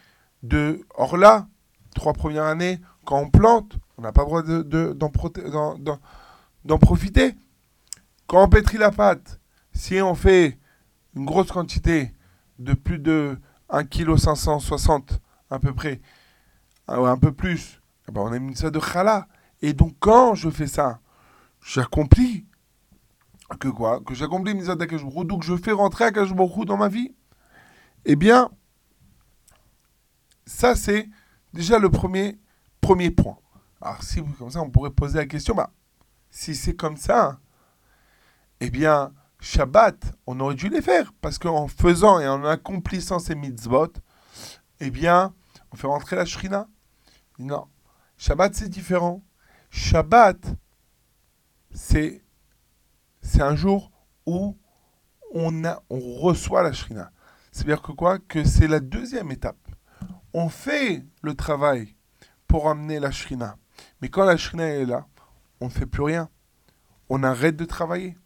de 0.44 0.86
Orla, 0.96 1.48
trois 1.96 2.14
premières 2.14 2.44
années, 2.44 2.80
quand 3.06 3.18
on 3.20 3.30
plante, 3.32 3.78
on 3.98 4.04
n'a 4.04 4.12
pas 4.12 4.22
le 4.22 4.26
droit 4.28 4.44
de- 4.44 4.62
de- 4.62 4.94
d'en 4.94 6.78
profiter. 6.78 7.36
Quand 8.28 8.44
on 8.44 8.50
pétrit 8.50 8.78
la 8.78 8.92
pâte, 8.92 9.40
si 9.74 10.00
on 10.02 10.14
fait 10.14 10.60
une 11.16 11.26
grosse 11.26 11.52
quantité 11.52 12.14
de 12.60 12.74
plus 12.74 13.00
de 13.00 13.40
1 13.70 13.84
kg 13.84 14.18
560 14.18 15.20
à 15.50 15.58
peu 15.60 15.74
près, 15.74 16.02
un 16.88 17.18
peu 17.18 17.32
plus, 17.32 17.82
eh 18.08 18.12
ben 18.12 18.22
on 18.22 18.32
a 18.32 18.38
mis 18.40 18.56
ça 18.56 18.70
de 18.70 18.80
chala. 18.80 19.28
Et 19.62 19.74
donc 19.74 19.96
quand 20.00 20.36
je 20.36 20.50
fais 20.50 20.68
ça, 20.68 21.00
j'accomplis 21.62 22.46
que 23.60 23.68
quoi? 23.70 24.02
Que 24.02 24.14
j'accomplis 24.16 24.54
Mizad 24.56 24.82
Akashbourou, 24.82 25.24
donc 25.24 25.44
je 25.44 25.56
fais 25.56 25.72
rentrer 25.72 26.06
Akashbourou 26.06 26.66
dans 26.66 26.78
ma 26.78 26.88
vie. 26.90 27.14
Eh 28.06 28.16
bien, 28.16 28.50
ça 30.46 30.76
c'est 30.76 31.08
déjà 31.56 31.80
le 31.80 31.90
premier, 31.90 32.38
point. 32.82 33.38
Alors 33.82 34.04
si 34.04 34.22
comme 34.38 34.52
ça 34.52 34.62
on 34.62 34.70
pourrait 34.70 34.92
poser 34.92 35.18
la 35.18 35.26
question, 35.26 35.56
bah, 35.56 35.72
si 36.30 36.54
c'est 36.54 36.76
comme 36.76 36.98
ça, 36.98 37.40
eh 38.60 38.70
bien, 38.70 39.14
Shabbat, 39.40 40.18
on 40.28 40.40
aurait 40.40 40.56
dû 40.56 40.70
les 40.70 40.82
faire. 40.82 41.14
Parce 41.22 41.40
qu'en 41.40 41.68
faisant 41.68 42.20
et 42.20 42.28
en 42.28 42.44
accomplissant 42.46 43.20
ces 43.20 43.36
mitzvot, 43.36 43.94
eh 44.80 44.90
bien, 44.90 45.34
on 45.72 45.76
fait 45.76 45.88
rentrer 45.88 46.16
la 46.16 46.26
shrina. 46.26 46.68
Non. 47.40 47.68
Shabbat, 48.18 48.54
c'est 48.54 48.70
différent. 48.70 49.24
Shabbat, 49.70 50.38
c'est, 51.72 52.22
un 53.40 53.56
jour 53.56 53.92
où 54.26 54.58
on, 55.34 55.64
on 55.90 56.16
reçoit 56.16 56.64
la 56.64 56.74
shrina. 56.74 57.12
C'est-à-dire 57.52 57.82
que 57.82 57.92
quoi? 57.92 58.20
Que 58.20 58.44
c'est 58.44 58.68
la 58.68 58.80
deuxième 58.80 59.32
étape. 59.32 59.65
On 60.38 60.50
fait 60.50 61.06
le 61.22 61.34
travail 61.34 61.96
pour 62.46 62.70
amener 62.70 63.00
la 63.00 63.10
shrina. 63.10 63.56
Mais 64.02 64.10
quand 64.10 64.26
la 64.26 64.36
shrina 64.36 64.68
est 64.68 64.86
là, 64.86 65.08
on 65.62 65.68
ne 65.68 65.72
fait 65.72 65.86
plus 65.86 66.04
rien. 66.04 66.30
On 67.08 67.24
arrête 67.24 67.56
de 67.56 67.64
travailler. 67.64 68.18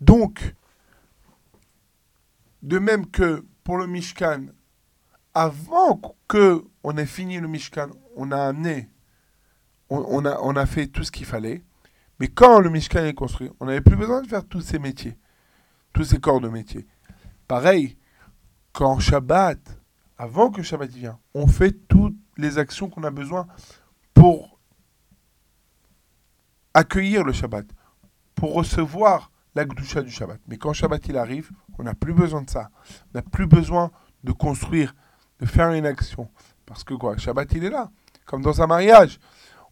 Donc, 0.00 0.54
de 2.62 2.78
même 2.78 3.10
que 3.10 3.44
pour 3.64 3.76
le 3.76 3.88
Mishkan, 3.88 4.50
avant 5.34 6.00
que 6.28 6.64
on 6.84 6.96
ait 6.96 7.06
fini 7.06 7.40
le 7.40 7.48
Mishkan, 7.48 7.90
on 8.14 8.30
a 8.30 8.40
amené, 8.40 8.88
on, 9.90 10.24
a, 10.24 10.60
a 10.60 10.66
fait 10.66 10.86
tout 10.86 11.02
ce 11.02 11.10
qu'il 11.10 11.26
fallait. 11.26 11.64
Mais 12.20 12.28
quand 12.28 12.60
le 12.60 12.70
Mishkan 12.70 13.04
est 13.04 13.14
construit, 13.14 13.50
on 13.58 13.66
n'avait 13.66 13.80
plus 13.80 13.96
besoin 13.96 14.22
de 14.22 14.28
faire 14.28 14.46
tous 14.46 14.60
ces 14.60 14.78
métiers, 14.78 15.18
tous 15.92 16.04
ces 16.04 16.20
corps 16.20 16.40
de 16.40 16.48
métier. 16.48 16.86
Pareil, 17.48 17.98
quand 18.72 19.00
Shabbat, 19.00 19.81
avant 20.22 20.52
que 20.52 20.62
Shabbat 20.62 20.88
vienne, 20.88 21.16
on 21.34 21.48
fait 21.48 21.72
toutes 21.88 22.14
les 22.36 22.56
actions 22.56 22.88
qu'on 22.88 23.02
a 23.02 23.10
besoin 23.10 23.48
pour 24.14 24.60
accueillir 26.74 27.24
le 27.24 27.32
Shabbat, 27.32 27.66
pour 28.36 28.54
recevoir 28.54 29.32
la 29.56 29.64
Gdusha 29.64 30.00
du 30.00 30.12
Shabbat. 30.12 30.38
Mais 30.46 30.58
quand 30.58 30.72
Shabbat 30.72 31.08
il 31.08 31.16
arrive, 31.16 31.50
on 31.76 31.82
n'a 31.82 31.94
plus 31.94 32.14
besoin 32.14 32.42
de 32.42 32.50
ça. 32.50 32.70
On 33.12 33.18
n'a 33.18 33.22
plus 33.22 33.48
besoin 33.48 33.90
de 34.22 34.30
construire, 34.30 34.94
de 35.40 35.46
faire 35.46 35.72
une 35.72 35.86
action. 35.86 36.30
Parce 36.66 36.84
que 36.84 36.94
quoi 36.94 37.16
Shabbat 37.16 37.52
il 37.54 37.64
est 37.64 37.70
là. 37.70 37.90
Comme 38.24 38.42
dans 38.42 38.62
un 38.62 38.68
mariage. 38.68 39.18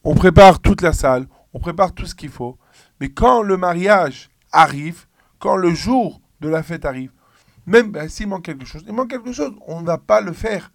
On 0.03 0.17
prépare 0.17 0.59
toute 0.59 0.83
la 0.83 0.93
salle, 0.93 1.29
on 1.55 1.61
prépare 1.61 1.95
tout 1.95 2.07
ce 2.07 2.17
qu'il 2.17 2.29
faut. 2.29 2.59
Mais 2.99 3.11
quand 3.11 3.43
le 3.43 3.57
mariage 3.57 4.31
arrive, 4.51 5.07
quand 5.39 5.55
le 5.55 5.73
jour 5.73 6.21
de 6.41 6.49
la 6.49 6.65
fête 6.65 6.85
arrive, 6.85 7.13
même 7.71 7.93
ben, 7.93 8.09
s'il 8.09 8.27
manque 8.29 8.45
quelque 8.45 8.65
chose, 8.65 8.85
il 8.87 8.93
manque 8.93 9.11
quelque 9.11 9.33
chose, 9.33 9.55
on 9.67 9.81
ne 9.81 9.87
va 9.87 9.97
pas 9.99 10.21
le 10.21 10.33
faire. 10.33 10.73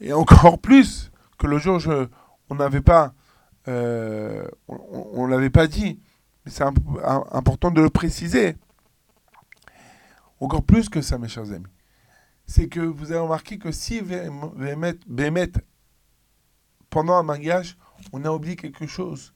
Et 0.00 0.12
encore 0.12 0.58
plus 0.60 1.10
que 1.38 1.46
le 1.46 1.58
jour, 1.58 1.78
je, 1.78 2.08
on 2.50 2.56
n'avait 2.56 2.82
pas, 2.82 3.14
euh, 3.68 4.46
on 4.68 5.26
l'avait 5.26 5.50
pas 5.50 5.66
dit, 5.66 6.00
mais 6.44 6.50
c'est 6.50 6.62
imp- 6.64 6.78
im- 7.04 7.24
important 7.32 7.70
de 7.70 7.80
le 7.80 7.90
préciser. 7.90 8.56
Encore 10.40 10.62
plus 10.62 10.88
que 10.88 11.00
ça, 11.02 11.18
mes 11.18 11.28
chers 11.28 11.50
amis. 11.52 11.66
C'est 12.46 12.68
que 12.68 12.80
vous 12.80 13.10
avez 13.10 13.20
remarqué 13.20 13.58
que 13.58 13.72
si 13.72 14.00
Bémet, 14.02 15.52
pendant 16.90 17.14
un 17.14 17.22
mariage, 17.22 17.76
on 18.12 18.24
a 18.24 18.30
oublié 18.30 18.56
quelque 18.56 18.86
chose. 18.86 19.34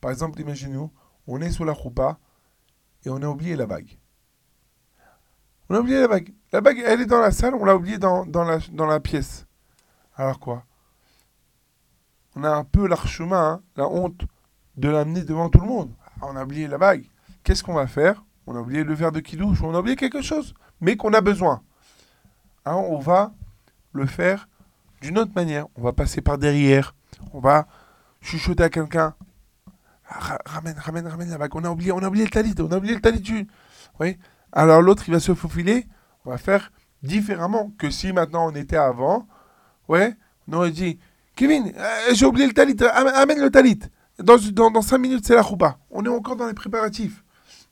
Par 0.00 0.10
exemple, 0.10 0.40
imaginez-vous, 0.40 0.92
on 1.26 1.40
est 1.40 1.50
sur 1.50 1.64
la 1.64 1.74
choupa 1.74 2.18
et 3.04 3.10
on 3.10 3.20
a 3.22 3.26
oublié 3.28 3.56
la 3.56 3.66
bague. 3.66 3.98
On 5.68 5.74
a 5.74 5.80
oublié 5.80 6.00
la 6.00 6.08
bague. 6.08 6.32
La 6.52 6.60
bague, 6.60 6.82
elle 6.84 7.00
est 7.00 7.06
dans 7.06 7.20
la 7.20 7.32
salle, 7.32 7.54
on 7.54 7.64
l'a 7.64 7.74
oubliée 7.76 7.98
dans, 7.98 8.24
dans, 8.24 8.44
la, 8.44 8.58
dans 8.72 8.86
la 8.86 9.00
pièce. 9.00 9.46
Alors 10.16 10.38
quoi? 10.38 10.64
On 12.36 12.44
a 12.44 12.50
un 12.50 12.64
peu 12.64 12.86
l'archemin, 12.86 13.44
hein, 13.44 13.62
la 13.76 13.88
honte 13.88 14.22
de 14.76 14.88
l'amener 14.88 15.22
devant 15.22 15.48
tout 15.48 15.60
le 15.60 15.66
monde. 15.66 15.90
Ah, 16.20 16.26
on 16.28 16.36
a 16.36 16.44
oublié 16.44 16.68
la 16.68 16.78
bague. 16.78 17.04
Qu'est-ce 17.42 17.62
qu'on 17.64 17.74
va 17.74 17.86
faire? 17.86 18.24
On 18.46 18.54
a 18.54 18.60
oublié 18.60 18.84
le 18.84 18.94
verre 18.94 19.12
de 19.12 19.20
kidouche, 19.20 19.62
on 19.62 19.74
a 19.74 19.80
oublié 19.80 19.96
quelque 19.96 20.22
chose, 20.22 20.54
mais 20.80 20.96
qu'on 20.96 21.12
a 21.14 21.20
besoin. 21.20 21.62
Hein, 22.64 22.74
on 22.74 22.98
va 22.98 23.32
le 23.92 24.06
faire 24.06 24.48
d'une 25.00 25.18
autre 25.18 25.32
manière. 25.34 25.66
On 25.76 25.82
va 25.82 25.92
passer 25.92 26.20
par 26.20 26.38
derrière. 26.38 26.94
On 27.32 27.40
va 27.40 27.66
chuchoter 28.20 28.64
à 28.64 28.70
quelqu'un. 28.70 29.14
Ra- 30.04 30.38
ramène, 30.44 30.78
ramène, 30.78 31.06
ramène 31.06 31.30
la 31.30 31.38
bague. 31.38 31.54
On 31.56 31.64
a 31.64 31.70
oublié, 31.70 31.92
on 31.92 31.98
a 31.98 32.08
oublié 32.08 32.24
le 32.24 32.30
talit. 32.30 32.54
On 32.58 32.70
a 32.70 32.76
oublié 32.76 32.94
le 32.94 33.00
talit 33.00 33.20
du. 33.20 33.48
Oui. 33.98 34.18
Alors 34.56 34.82
l'autre 34.82 35.04
il 35.08 35.12
va 35.12 35.20
se 35.20 35.34
faufiler, 35.34 35.86
on 36.24 36.30
va 36.30 36.38
faire 36.38 36.72
différemment 37.02 37.72
que 37.78 37.90
si 37.90 38.12
maintenant 38.12 38.48
on 38.48 38.54
était 38.54 38.76
avant. 38.76 39.26
Ouais, 39.88 40.16
on 40.48 40.54
aurait 40.54 40.70
dit 40.72 40.98
Kevin, 41.36 41.72
euh, 41.76 42.14
j'ai 42.14 42.26
oublié 42.26 42.46
le 42.46 42.52
talit, 42.54 42.76
am- 42.92 43.06
amène 43.08 43.40
le 43.40 43.50
talit. 43.50 43.78
Dans, 44.18 44.36
dans, 44.52 44.70
dans 44.70 44.80
5 44.82 44.96
minutes, 44.98 45.26
c'est 45.26 45.34
la 45.34 45.42
choupa. 45.42 45.78
On 45.90 46.02
est 46.04 46.08
encore 46.08 46.36
dans 46.36 46.46
les 46.46 46.54
préparatifs. 46.54 47.22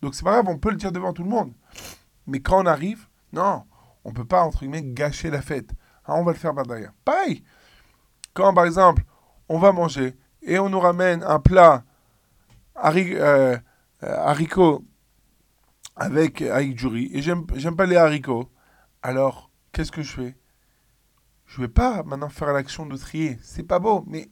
Donc 0.03 0.15
c'est 0.15 0.23
pas 0.25 0.33
grave, 0.33 0.49
on 0.49 0.59
peut 0.59 0.71
le 0.71 0.77
dire 0.77 0.93
devant 0.93 1.13
tout 1.15 1.23
le 1.25 1.31
monde. 1.31 1.53
Mais 2.27 2.41
quand 2.41 2.63
on 2.63 2.67
arrive, 2.67 3.07
non, 3.33 3.65
on 4.05 4.13
peut 4.13 4.27
pas, 4.27 4.43
entre 4.43 4.59
guillemets, 4.61 4.83
gâcher 4.83 5.31
la 5.31 5.41
fête. 5.41 5.71
Hein, 6.07 6.15
on 6.19 6.25
va 6.25 6.33
le 6.33 6.39
faire 6.39 6.55
par 6.55 6.67
derrière. 6.67 6.93
Pareil, 7.05 7.43
quand 8.35 8.53
par 8.53 8.67
exemple, 8.67 9.03
on 9.49 9.59
va 9.59 9.73
manger 9.73 10.15
et 10.43 10.59
on 10.59 10.69
nous 10.69 10.81
ramène 10.81 11.23
un 11.23 11.39
plat 11.41 11.83
harri- 12.77 13.15
euh, 13.17 13.57
euh, 14.03 14.17
haricots 14.19 14.85
avec, 15.97 16.43
avec 16.43 16.75
du 16.75 16.87
riz, 16.87 17.11
et 17.13 17.23
j'aime 17.23 17.47
pas 17.47 17.87
les 17.87 17.97
haricots, 17.97 18.51
alors 19.03 19.51
qu'est-ce 19.73 19.93
que 19.93 20.03
je 20.03 20.13
fais? 20.13 20.37
Je 21.47 21.61
vais 21.61 21.69
pas 21.69 22.03
maintenant 22.03 22.31
faire 22.31 22.53
l'action 22.53 22.87
de 22.87 22.97
trier. 22.97 23.39
C'est 23.43 23.63
pas 23.63 23.79
beau, 23.79 24.03
mais 24.07 24.31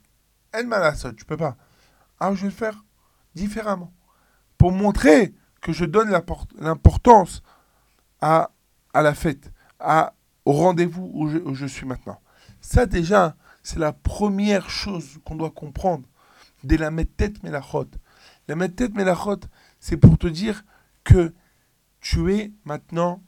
elle 0.51 0.67
m'a 0.67 0.79
la 0.79 0.95
saute, 0.95 1.19
je 1.19 1.25
peux 1.25 1.37
pas. 1.37 1.57
Alors 2.19 2.35
je 2.35 2.43
vais 2.43 2.49
le 2.49 2.55
faire 2.55 2.85
différemment. 3.35 3.93
Pour 4.59 4.73
montrer 4.73 5.35
que 5.61 5.73
je 5.73 5.85
donne 5.85 6.11
l'importance 6.59 7.43
à, 8.21 8.51
à 8.95 9.03
la 9.03 9.15
fête, 9.15 9.53
à, 9.79 10.15
au 10.45 10.53
rendez-vous 10.53 11.11
où 11.13 11.29
où 11.29 11.55
je 11.55 11.67
suis 11.67 11.87
maintenant. 11.87 12.21
Ça 12.61 12.87
déjà, 12.87 13.37
c'est 13.63 13.79
la 13.79 13.93
première 13.93 14.71
chose 14.71 15.19
qu'on 15.25 15.37
doit 15.37 15.51
comprendre 15.51 16.09
dès 16.65 16.77
la 16.77 16.91
tête 17.05 17.43
melachot. 17.43 17.91
La 18.49 18.69
tête 18.69 18.95
melachot, 18.95 19.41
c'est 19.79 19.97
pour 19.97 20.19
te 20.19 20.27
dire 20.27 20.65
que 21.05 21.33
tu 22.03 22.35
es 22.35 22.53
maintenant 22.65 23.23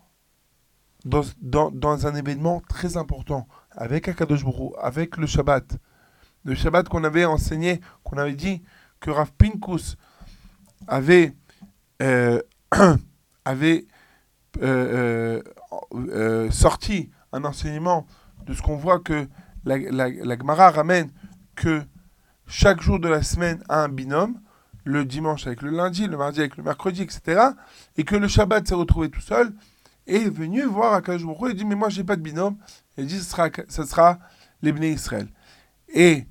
dans, 1.05 2.07
un 2.07 2.15
événement 2.15 2.61
très 2.69 2.97
important 2.99 3.47
avec 3.71 4.09
Akadosh 4.09 4.45
avec 4.83 5.17
le 5.17 5.27
Shabbat. 5.27 5.79
Le 6.45 6.55
Shabbat 6.55 6.89
qu'on 6.89 7.05
avait 7.05 7.25
enseigné, 7.25 7.81
qu'on 8.03 8.19
avait 8.19 8.35
dit 8.35 8.63
que 9.01 9.11
Rav 9.11 9.33
Pinkus 9.33 9.97
avait, 10.89 11.35
avait 13.45 13.87
euh, 14.63 14.63
euh, 14.63 15.43
euh, 15.95 16.51
sorti 16.51 17.11
un 17.33 17.45
enseignement 17.45 18.07
de 18.47 18.55
ce 18.55 18.63
qu'on 18.63 18.77
voit 18.77 18.99
que 18.99 19.29
la, 19.65 19.79
la, 19.79 20.09
la 20.09 20.39
Gemara 20.39 20.71
ramène 20.71 21.11
que 21.55 21.83
chaque 22.47 22.81
jour 22.81 22.99
de 22.99 23.09
la 23.09 23.23
semaine 23.23 23.63
a 23.69 23.83
un 23.83 23.89
binôme, 23.89 24.41
le 24.85 25.05
dimanche 25.05 25.47
avec 25.47 25.63
le 25.63 25.71
lundi, 25.71 26.07
le 26.07 26.17
mardi 26.17 26.41
avec 26.41 26.57
le 26.57 26.63
mercredi, 26.63 27.03
etc. 27.03 27.49
Et 27.97 28.05
que 28.05 28.17
le 28.17 28.29
Shabbat 28.29 28.67
s'est 28.67 28.75
retrouvé 28.75 29.11
tout 29.11 29.21
seul 29.21 29.53
et 30.07 30.17
est 30.17 30.31
venu 30.31 30.63
voir 30.65 30.93
Akadosh 30.95 31.25
Baruch 31.25 31.41
Hu 31.43 31.51
et 31.51 31.55
dit 31.55 31.65
mais 31.65 31.75
moi 31.75 31.89
j'ai 31.89 32.05
pas 32.05 32.17
de 32.17 32.23
binôme. 32.23 32.57
Il 32.97 33.07
dit 33.07 33.19
ce 33.19 33.25
sera, 33.25 33.49
ce 33.69 33.85
sera 33.85 34.19
les 34.63 34.73
Bnei 34.73 34.93
Israël. 34.93 35.29
Et 35.89 36.27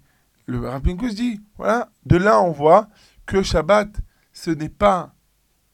le 0.46 0.60
Rav 0.68 0.82
Pinkus 0.82 1.16
dit 1.16 1.42
voilà, 1.58 1.90
de 2.06 2.18
là 2.18 2.42
on 2.42 2.52
voit 2.52 2.88
que 3.26 3.42
Shabbat 3.42 3.90
ce 4.32 4.52
n'est 4.52 4.70
pas 4.70 5.14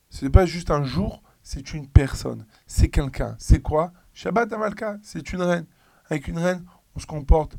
ce 0.10 0.26
n'est 0.26 0.32
pas 0.32 0.46
juste 0.46 0.72
un 0.72 0.84
jour, 0.84 1.22
c'est 1.44 1.74
une 1.74 1.88
personne, 1.88 2.46
c'est 2.66 2.90
quelqu'un. 2.90 3.36
C'est 3.38 3.62
quoi? 3.62 3.92
Shabbat 4.14 4.52
Amalka, 4.52 4.98
c'est 5.04 5.32
une 5.34 5.42
reine. 5.42 5.66
Avec 6.10 6.28
une 6.28 6.40
reine, 6.40 6.66
on 6.96 7.00
se 7.00 7.06
comporte 7.06 7.58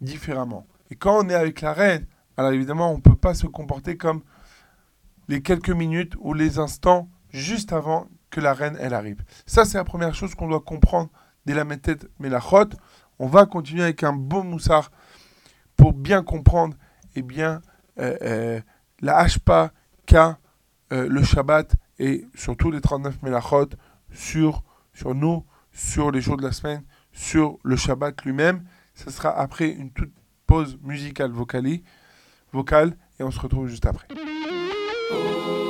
différemment. 0.00 0.66
Et 0.90 0.94
quand 0.94 1.24
on 1.24 1.28
est 1.28 1.34
avec 1.34 1.60
la 1.60 1.72
reine, 1.72 2.06
alors 2.36 2.52
évidemment, 2.52 2.92
on 2.92 2.96
ne 2.96 3.02
peut 3.02 3.16
pas 3.16 3.34
se 3.34 3.46
comporter 3.46 3.96
comme 3.96 4.22
les 5.28 5.42
quelques 5.42 5.70
minutes 5.70 6.14
ou 6.20 6.34
les 6.34 6.58
instants 6.58 7.08
juste 7.30 7.72
avant 7.72 8.08
que 8.30 8.40
la 8.40 8.54
reine 8.54 8.76
elle 8.80 8.94
arrive. 8.94 9.22
Ça, 9.46 9.64
c'est 9.64 9.78
la 9.78 9.84
première 9.84 10.14
chose 10.14 10.34
qu'on 10.34 10.48
doit 10.48 10.60
comprendre 10.60 11.10
dès 11.46 11.54
la 11.54 11.64
méthode 11.64 12.10
Melachot. 12.18 12.70
On 13.18 13.26
va 13.26 13.46
continuer 13.46 13.82
avec 13.82 14.02
un 14.02 14.12
beau 14.12 14.42
moussard 14.42 14.90
pour 15.76 15.92
bien 15.92 16.22
comprendre 16.22 16.76
et 17.14 17.22
bien 17.22 17.62
euh, 17.98 18.16
euh, 18.22 18.60
la 19.00 19.18
hashpa 19.18 19.72
qu'a 20.06 20.38
euh, 20.92 21.08
le 21.08 21.22
Shabbat 21.22 21.74
et 21.98 22.26
surtout 22.34 22.70
les 22.70 22.80
39 22.80 23.22
Melachot 23.22 23.68
sur, 24.10 24.64
sur 24.92 25.14
nous, 25.14 25.44
sur 25.72 26.10
les 26.10 26.20
jours 26.20 26.36
de 26.36 26.42
la 26.42 26.52
semaine, 26.52 26.82
sur 27.12 27.58
le 27.62 27.76
Shabbat 27.76 28.24
lui-même. 28.24 28.64
Ce 28.94 29.10
sera 29.10 29.30
après 29.30 29.68
une 29.68 29.90
toute 29.90 30.12
pause 30.46 30.78
musicale 30.82 31.32
vocale 31.32 32.96
et 33.18 33.22
on 33.22 33.30
se 33.30 33.40
retrouve 33.40 33.68
juste 33.68 33.86
après. 33.86 34.06
Ooh. 35.12 35.61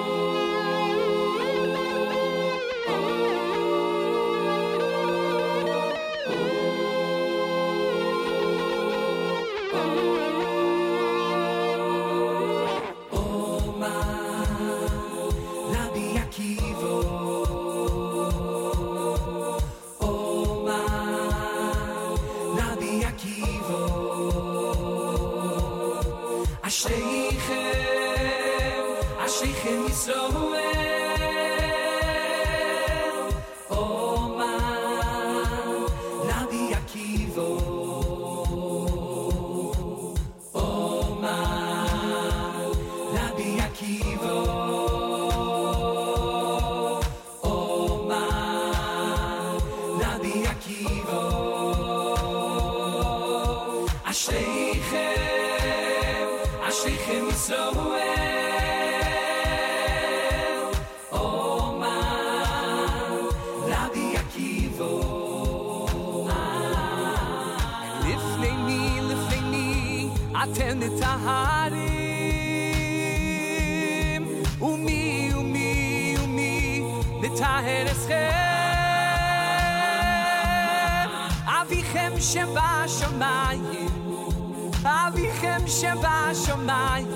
שבשמיים 85.81 87.07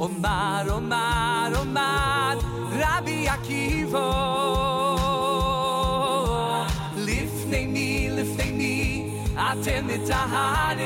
אומר 0.00 0.62
אומר 0.70 1.52
אומר 1.56 2.38
רבי 2.72 3.28
עקיבא 3.28 4.10
לפני 6.96 7.66
מי 7.66 8.08
לפני 8.10 8.52
מי 8.52 9.10
אתם 9.36 9.86
מטהרים 9.86 10.84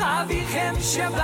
אביכם 0.00 0.74
שבשמיים 0.80 1.23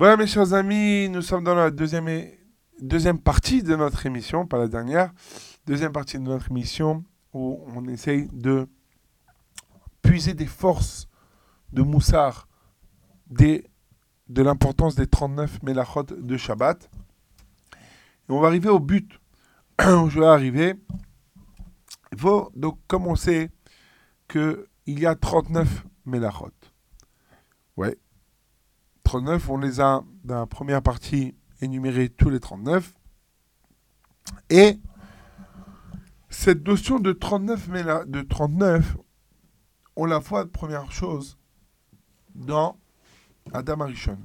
Voilà 0.00 0.16
mes 0.16 0.26
chers 0.26 0.54
amis, 0.54 1.10
nous 1.10 1.20
sommes 1.20 1.44
dans 1.44 1.54
la 1.54 1.70
deuxième, 1.70 2.08
é- 2.08 2.38
deuxième 2.80 3.18
partie 3.18 3.62
de 3.62 3.76
notre 3.76 4.06
émission, 4.06 4.46
pas 4.46 4.56
la 4.56 4.66
dernière, 4.66 5.12
deuxième 5.66 5.92
partie 5.92 6.16
de 6.18 6.22
notre 6.22 6.50
émission 6.50 7.04
où 7.34 7.62
on 7.76 7.86
essaye 7.86 8.26
de 8.32 8.66
puiser 10.00 10.32
des 10.32 10.46
forces 10.46 11.06
de 11.74 11.82
Moussard 11.82 12.48
des, 13.26 13.69
de 14.30 14.42
l'importance 14.42 14.94
des 14.94 15.08
39 15.08 15.62
Melachot 15.64 16.04
de 16.04 16.36
Shabbat. 16.36 16.88
On 18.28 18.40
va 18.40 18.46
arriver 18.46 18.68
au 18.68 18.78
but 18.78 19.20
je 19.80 20.20
vais 20.20 20.26
arriver. 20.26 20.74
Il 22.12 22.18
faut 22.18 22.52
donc, 22.54 22.78
comme 22.86 23.06
on 23.06 23.16
sait 23.16 23.50
qu'il 24.28 24.66
y 24.86 25.06
a 25.06 25.16
39 25.16 25.84
Melachot. 26.06 26.52
Ouais, 27.76 27.98
39, 29.02 29.50
on 29.50 29.58
les 29.58 29.80
a 29.80 30.04
dans 30.22 30.38
la 30.38 30.46
première 30.46 30.82
partie 30.82 31.34
énumérés 31.60 32.08
tous 32.08 32.30
les 32.30 32.40
39. 32.40 32.94
Et 34.48 34.78
cette 36.28 36.66
notion 36.66 37.00
de 37.00 37.12
39, 37.12 37.68
mais 37.68 37.82
là, 37.82 38.04
de 38.04 38.22
39, 38.22 38.96
on 39.96 40.04
la 40.04 40.18
voit 40.18 40.46
première 40.46 40.92
chose 40.92 41.36
dans 42.34 42.79
Adam 43.52 43.80
Arishon. 43.80 44.18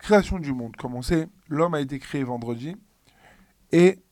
Création 0.00 0.38
du 0.38 0.52
monde. 0.52 0.76
Comme 0.76 0.94
on 0.94 1.02
sait, 1.02 1.28
l'homme 1.48 1.74
a 1.74 1.80
été 1.80 1.98
créé 1.98 2.24
vendredi 2.24 2.76
et 3.70 4.02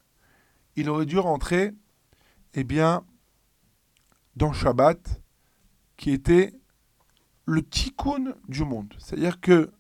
il 0.77 0.89
aurait 0.89 1.07
dû 1.07 1.19
rentrer, 1.19 1.73
eh 2.55 2.65
bien, 2.65 3.05
dans 4.37 4.53
Shabbat, 4.53 5.21
qui 5.97 6.13
était 6.13 6.55
le 7.45 7.63
tikkun 7.63 8.35
du 8.49 8.65
monde. 8.65 8.95
C'est-à-dire 8.99 9.41
que 9.41 9.73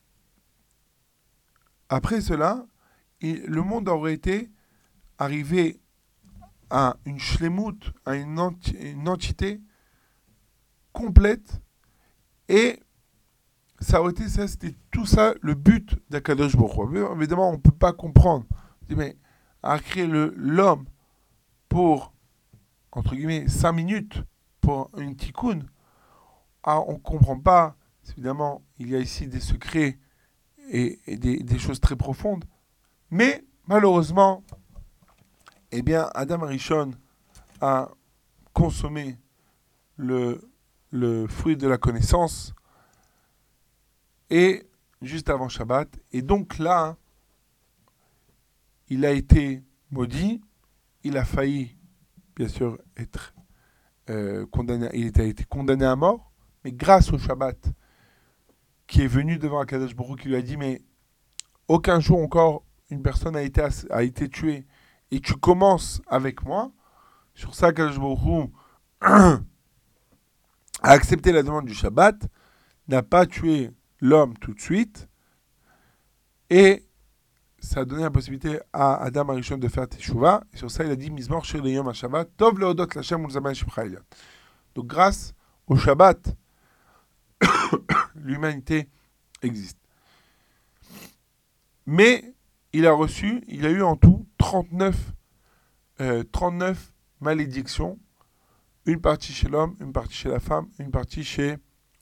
après 1.88 2.20
cela, 2.20 2.66
le 3.22 3.62
monde 3.62 3.88
aurait 3.88 4.14
été 4.14 4.50
arrivé 5.18 5.80
à 6.68 6.96
une 7.04 7.18
shlemut, 7.18 7.92
à 8.04 8.16
une 8.16 8.38
entité 9.08 9.60
complète, 10.92 11.60
et 12.48 12.80
ça 13.80 14.00
aurait 14.00 14.12
été 14.12 14.26
tout 14.90 15.06
ça 15.06 15.34
le 15.40 15.54
but 15.54 15.96
d'Akadosh 16.10 16.54
Baruch 16.54 16.92
Hu. 16.92 17.04
Évidemment, 17.16 17.48
on 17.48 17.54
ne 17.54 17.58
peut 17.58 17.70
pas 17.70 17.92
comprendre. 17.92 18.44
Mais 18.90 19.16
à 19.62 19.78
créer 19.78 20.06
l'homme 20.06 20.84
pour, 21.68 22.12
entre 22.92 23.14
guillemets, 23.14 23.48
5 23.48 23.72
minutes 23.72 24.22
pour 24.60 24.90
une 24.98 25.16
tikkun, 25.16 25.60
ah, 26.62 26.80
on 26.86 26.94
ne 26.94 26.98
comprend 26.98 27.38
pas. 27.38 27.76
Évidemment, 28.10 28.62
il 28.78 28.90
y 28.90 28.96
a 28.96 28.98
ici 28.98 29.26
des 29.26 29.40
secrets 29.40 29.98
et, 30.70 30.98
des, 31.06 31.58
choses 31.58 31.80
très 31.80 31.96
profondes. 31.96 32.44
Mais 33.10 33.44
malheureusement, 33.66 34.44
eh 35.72 35.82
bien, 35.82 36.10
Adam 36.14 36.42
Arishon 36.42 36.92
a 37.60 37.90
consommé 38.52 39.18
le 39.96 40.40
fruit 41.28 41.56
de 41.56 41.68
la 41.68 41.78
connaissance 41.78 42.54
et 44.30 44.66
juste 45.02 45.28
avant 45.28 45.48
Shabbat. 45.48 45.88
Et 46.12 46.22
donc 46.22 46.58
là, 46.58 46.96
il 48.88 49.04
a 49.04 49.10
été 49.10 49.62
maudit, 49.90 50.40
il 51.04 51.16
a 51.16 51.24
failli, 51.24 51.76
bien 52.36 52.48
sûr, 52.48 52.78
être 52.96 53.34
euh, 54.08 54.46
condamné, 54.46 54.88
il 54.94 55.20
a 55.20 55.24
été 55.24 55.44
condamné 55.44 55.84
à 55.84 55.96
mort, 55.96 56.32
mais 56.64 56.72
grâce 56.72 57.12
au 57.12 57.18
Shabbat, 57.18 57.72
qui 58.86 59.02
est 59.02 59.08
venu 59.08 59.38
devant 59.38 59.60
Akadosh 59.60 59.94
Baruch 59.94 60.22
qui 60.22 60.28
lui 60.28 60.36
a 60.36 60.42
dit 60.42 60.56
mais 60.56 60.82
aucun 61.68 62.00
jour 62.00 62.18
encore 62.18 62.64
une 62.90 63.02
personne 63.02 63.36
a 63.36 63.42
été, 63.42 63.62
a 63.90 64.02
été 64.02 64.28
tuée 64.28 64.66
et 65.12 65.20
tu 65.20 65.34
commences 65.34 66.02
avec 66.08 66.44
moi. 66.44 66.72
Sur 67.34 67.54
ça, 67.54 67.68
Akadosh 67.68 68.00
Baruch 68.00 68.50
a 69.00 69.40
accepté 70.82 71.30
la 71.30 71.44
demande 71.44 71.66
du 71.66 71.74
Shabbat, 71.74 72.16
n'a 72.88 73.02
pas 73.02 73.26
tué 73.26 73.70
l'homme 74.00 74.36
tout 74.38 74.54
de 74.54 74.60
suite 74.60 75.08
et 76.48 76.84
ça 77.60 77.80
a 77.80 77.84
donné 77.84 78.02
la 78.02 78.10
possibilité 78.10 78.58
à 78.72 78.96
Adam 78.96 79.28
Arishon 79.28 79.58
de 79.58 79.68
faire 79.68 79.88
Teshuvah. 79.88 80.42
Et 80.52 80.56
sur 80.56 80.70
ça, 80.70 80.84
il 80.84 80.90
a 80.90 80.96
dit 80.96 81.10
Mizmor 81.10 81.44
Shir 81.44 81.62
Leyom 81.62 81.88
HaShabbat, 81.88 82.24
Tov 82.36 82.58
Leodot 82.58 82.86
Lashem 82.94 83.22
Ulzaman 83.22 83.54
Shimcha 83.54 83.84
Elyon. 83.84 84.00
Donc 84.74 84.86
grâce 84.86 85.34
au 85.66 85.76
Shabbat, 85.76 86.36
l'humanité 88.14 88.88
existe. 89.42 89.78
Mais 91.86 92.34
il 92.72 92.86
a 92.86 92.92
reçu, 92.92 93.44
il 93.46 93.66
a 93.66 93.70
eu 93.70 93.82
en 93.82 93.96
tout 93.96 94.26
39, 94.38 94.96
euh, 96.00 96.24
39 96.32 96.92
malédictions, 97.20 97.98
une 98.86 99.00
partie 99.00 99.32
chez 99.32 99.48
l'homme, 99.48 99.76
une 99.80 99.92
partie 99.92 100.14
chez 100.14 100.28
la 100.28 100.40
femme, 100.40 100.68
une 100.78 100.90
partie 100.90 101.24
chez 101.24 101.56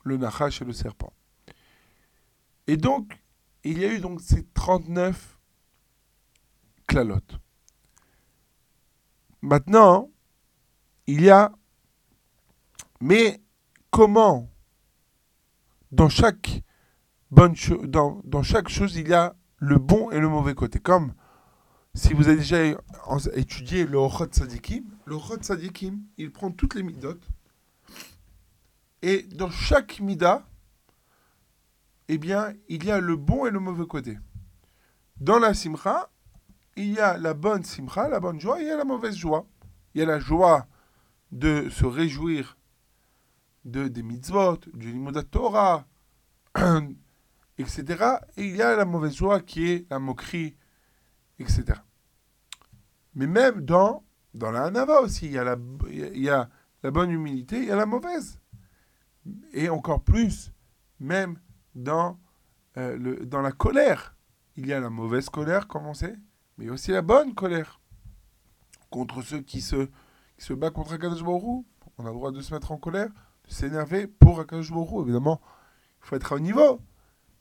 le 0.04 0.16
Nachash 0.16 0.62
et 0.62 0.64
le 0.64 0.72
serpent. 0.72 1.12
Et 2.68 2.76
donc, 2.76 3.20
il 3.64 3.78
y 3.78 3.84
a 3.84 3.92
eu 3.92 4.00
ces 4.20 4.46
39 4.54 5.38
clalotes. 6.86 7.38
Maintenant, 9.42 10.10
il 11.06 11.22
y 11.22 11.30
a... 11.30 11.52
Mais 13.00 13.40
comment 13.90 14.50
dans 15.92 16.08
chaque 16.08 16.62
bonne 17.30 17.54
dans, 17.84 18.42
chaque 18.42 18.68
chose, 18.68 18.96
il 18.96 19.08
y 19.08 19.14
a 19.14 19.34
le 19.56 19.78
bon 19.78 20.10
et 20.10 20.18
le 20.18 20.28
mauvais 20.28 20.54
côté. 20.54 20.78
Comme 20.78 21.14
si 21.94 22.12
vous 22.12 22.28
avez 22.28 22.38
déjà 22.38 22.58
étudié 23.34 23.86
le 23.86 23.98
Ochot 23.98 24.28
Sadikim, 24.30 24.84
le 25.06 25.14
Ochot 25.14 25.42
Sadikim, 25.42 26.00
il 26.16 26.32
prend 26.32 26.50
toutes 26.50 26.74
les 26.74 26.82
midot. 26.82 27.18
Et 29.02 29.22
dans 29.22 29.50
chaque 29.50 30.00
mida, 30.00 30.47
eh 32.08 32.18
bien, 32.18 32.54
il 32.68 32.84
y 32.84 32.90
a 32.90 33.00
le 33.00 33.16
bon 33.16 33.46
et 33.46 33.50
le 33.50 33.60
mauvais 33.60 33.86
côté. 33.86 34.18
Dans 35.20 35.38
la 35.38 35.52
simcha, 35.52 36.10
il 36.76 36.92
y 36.92 36.98
a 36.98 37.18
la 37.18 37.34
bonne 37.34 37.64
simcha, 37.64 38.08
la 38.08 38.20
bonne 38.20 38.40
joie, 38.40 38.60
et 38.60 38.64
il 38.64 38.68
y 38.68 38.70
a 38.70 38.76
la 38.76 38.84
mauvaise 38.84 39.16
joie. 39.16 39.46
Il 39.94 40.00
y 40.00 40.02
a 40.02 40.06
la 40.06 40.18
joie 40.18 40.66
de 41.32 41.68
se 41.68 41.84
réjouir 41.84 42.56
de, 43.64 43.88
des 43.88 44.02
mitzvot, 44.02 44.58
du 44.72 44.92
limodat 44.92 45.24
Torah, 45.24 45.86
etc. 47.58 48.04
Et 48.36 48.46
il 48.46 48.56
y 48.56 48.62
a 48.62 48.74
la 48.76 48.84
mauvaise 48.84 49.14
joie 49.14 49.40
qui 49.40 49.68
est 49.68 49.90
la 49.90 49.98
moquerie, 49.98 50.56
etc. 51.38 51.80
Mais 53.14 53.26
même 53.26 53.62
dans, 53.62 54.04
dans 54.34 54.50
la 54.50 54.64
hanava 54.64 55.02
aussi, 55.02 55.26
il 55.26 55.32
y, 55.32 55.38
a 55.38 55.44
la, 55.44 55.56
il 55.90 56.22
y 56.22 56.30
a 56.30 56.48
la 56.82 56.90
bonne 56.90 57.10
humilité, 57.10 57.58
il 57.58 57.64
y 57.66 57.70
a 57.70 57.76
la 57.76 57.86
mauvaise. 57.86 58.40
Et 59.52 59.68
encore 59.68 60.02
plus, 60.02 60.52
même 61.00 61.38
dans, 61.74 62.18
euh, 62.76 62.96
le, 62.96 63.26
dans 63.26 63.40
la 63.40 63.52
colère, 63.52 64.16
il 64.56 64.66
y 64.66 64.72
a 64.72 64.80
la 64.80 64.90
mauvaise 64.90 65.28
colère, 65.28 65.68
comme 65.68 65.86
on 65.86 65.94
sait, 65.94 66.16
mais 66.56 66.68
aussi 66.70 66.90
la 66.90 67.02
bonne 67.02 67.34
colère. 67.34 67.80
Contre 68.90 69.22
ceux 69.22 69.40
qui 69.40 69.60
se, 69.60 69.86
qui 70.36 70.44
se 70.44 70.54
battent 70.54 70.72
contre 70.74 70.94
Akadosh 70.94 71.22
Baruch. 71.22 71.64
On 71.98 72.04
a 72.04 72.08
le 72.08 72.14
droit 72.14 72.32
de 72.32 72.40
se 72.40 72.54
mettre 72.54 72.72
en 72.72 72.78
colère, 72.78 73.08
de 73.44 73.50
s'énerver 73.50 74.06
pour 74.06 74.40
Akadosh 74.40 74.72
Baruch. 74.72 75.02
Évidemment, 75.02 75.40
il 76.02 76.06
faut 76.06 76.16
être 76.16 76.32
à 76.32 76.36
haut 76.36 76.40
niveau. 76.40 76.80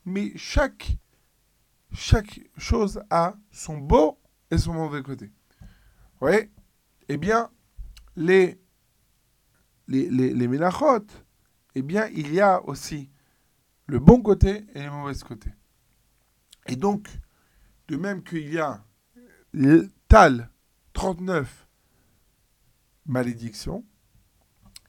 Mais 0.06 0.32
chaque, 0.36 0.98
chaque 1.94 2.42
chose 2.58 3.02
a 3.10 3.36
son 3.52 3.78
beau 3.78 4.20
et 4.52 4.58
son 4.58 4.74
mauvais 4.74 5.02
côté. 5.04 5.32
Vous 5.58 6.28
voyez? 6.28 6.52
Eh 7.10 7.18
bien, 7.18 7.50
les, 8.16 8.60
les, 9.88 10.10
les, 10.10 10.34
les 10.34 10.60
eh 11.76 11.82
bien, 11.84 12.08
il 12.08 12.34
y 12.34 12.42
a 12.42 12.62
aussi 12.64 13.12
le 13.88 14.00
bon 14.00 14.22
côté 14.22 14.66
et 14.76 14.84
le 14.84 14.92
mauvais 14.92 15.18
côté. 15.26 15.50
Et 16.68 16.76
donc, 16.76 17.08
de 17.88 17.96
même 17.96 18.24
qu'il 18.24 18.54
y 18.54 18.60
a 18.60 18.84
Tal 20.08 20.50
39 20.94 21.68
malédictions, 23.06 23.86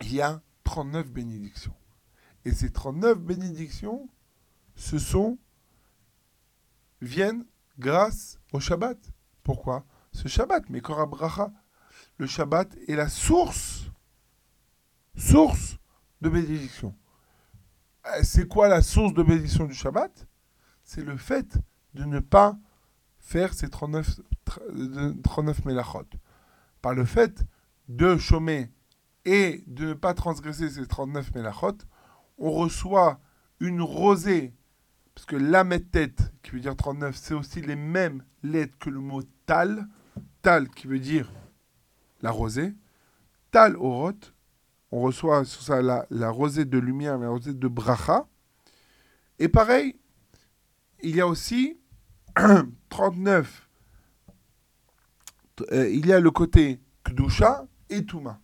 il 0.02 0.14
y 0.14 0.20
a 0.20 0.42
39 0.64 1.11
bénédictions. 1.11 1.74
Et 2.44 2.52
ces 2.52 2.70
39 2.70 3.18
bénédictions, 3.18 4.08
ce 4.74 4.98
sont, 4.98 5.38
viennent 7.00 7.44
grâce 7.78 8.38
au 8.52 8.61
Shabbat. 8.61 8.98
Pourquoi? 9.42 9.87
Ce 10.12 10.28
Shabbat, 10.28 10.68
mais 10.70 10.80
Bracha, 10.80 11.52
le 12.16 12.26
Shabbat 12.26 12.76
est 12.88 12.96
la 12.96 13.08
source, 13.08 13.90
source 15.16 15.78
de 16.20 16.28
bénédiction. 16.28 16.96
Euh, 18.16 18.21
C'est 18.23 18.47
quoi 18.49 18.68
la 18.68 18.83
source 18.83 19.14
de 19.14 19.23
bénédiction 19.23 19.64
du 19.64 19.75
Shabbat? 19.75 20.27
C'est 20.85 21.05
le 21.05 21.16
fait 21.16 21.59
de 21.94 22.05
ne 22.05 22.21
pas 22.21 22.59
faire 23.18 23.53
ces 23.53 23.68
39, 23.68 24.21
tr- 24.47 25.14
de- 25.14 25.21
39 25.23 25.64
mélachot. 25.64 26.07
Par 26.81 26.94
le 26.94 27.05
fait 27.05 27.44
de 27.88 28.16
chômer 28.16 28.71
et 29.25 29.64
de 29.66 29.87
ne 29.88 29.94
pas 29.94 30.14
transgresser 30.14 30.71
ces 30.71 30.87
39 30.87 31.35
mélachot, 31.35 31.77
on 32.38 32.51
reçoit 32.53 33.21
une 33.61 33.83
rosée, 33.83 34.55
parce 35.14 35.27
que 35.27 35.37
la 35.37 35.64
tête, 35.81 36.33
qui 36.42 36.53
veut 36.53 36.61
dire 36.61 36.77
39, 36.77 37.16
c'est 37.16 37.35
aussi 37.35 37.61
les 37.61 37.77
mêmes 37.77 38.23
lettres 38.42 38.79
que 38.79 38.88
le 38.88 39.01
mot 39.01 39.23
tal, 39.47 39.88
tal 40.42 40.68
qui 40.71 40.87
veut 40.87 41.01
dire 41.01 41.31
la 42.23 42.31
rosée, 42.31 42.75
tal 43.51 43.77
oroth, 43.77 44.33
on 44.90 45.01
reçoit 45.03 45.44
sur 45.44 45.62
ça 45.62 45.83
la, 45.83 46.31
rosée 46.31 46.64
de 46.64 46.79
lumière, 46.79 47.18
la 47.18 47.29
rosée 47.29 47.55
de 47.55 47.68
bracha, 47.68 48.27
et 49.38 49.48
pareil, 49.48 49.96
il 51.03 51.14
y 51.14 51.20
a 51.20 51.27
aussi 51.27 51.79
39, 52.88 53.68
euh, 55.72 55.88
il 55.90 56.07
y 56.07 56.12
a 56.12 56.20
le 56.20 56.31
côté 56.31 56.81
Kdusha 57.05 57.66
et 57.90 58.05
Touma. 58.05 58.40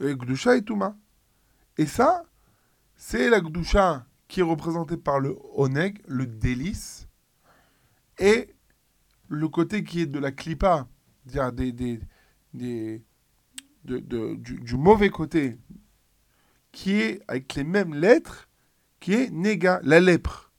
Euh, 0.00 0.14
Kdusha 0.14 0.56
et 0.56 0.62
Touma. 0.62 0.96
Et 1.76 1.86
ça, 1.86 2.24
c'est 2.96 3.30
la 3.30 3.40
Kdusha 3.40 4.06
qui 4.28 4.40
est 4.40 4.44
représentée 4.44 4.96
par 4.96 5.18
le 5.18 5.36
Oneg, 5.54 6.00
le 6.06 6.26
délice, 6.26 7.08
et 8.18 8.54
le 9.28 9.48
côté 9.48 9.82
qui 9.82 10.02
est 10.02 10.06
de 10.06 10.18
la 10.18 10.30
Klippa, 10.30 10.86
c'est-à-dire 11.26 12.00
des- 12.52 13.02
du, 13.84 14.76
mauvais 14.76 15.10
côté, 15.10 15.58
qui 16.72 16.92
est 16.92 17.22
avec 17.28 17.54
les 17.54 17.64
mêmes 17.64 17.94
lettres, 17.94 18.48
qui 19.00 19.14
est 19.14 19.30
Nega, 19.30 19.80
la 19.82 20.00
lèpre. 20.00 20.52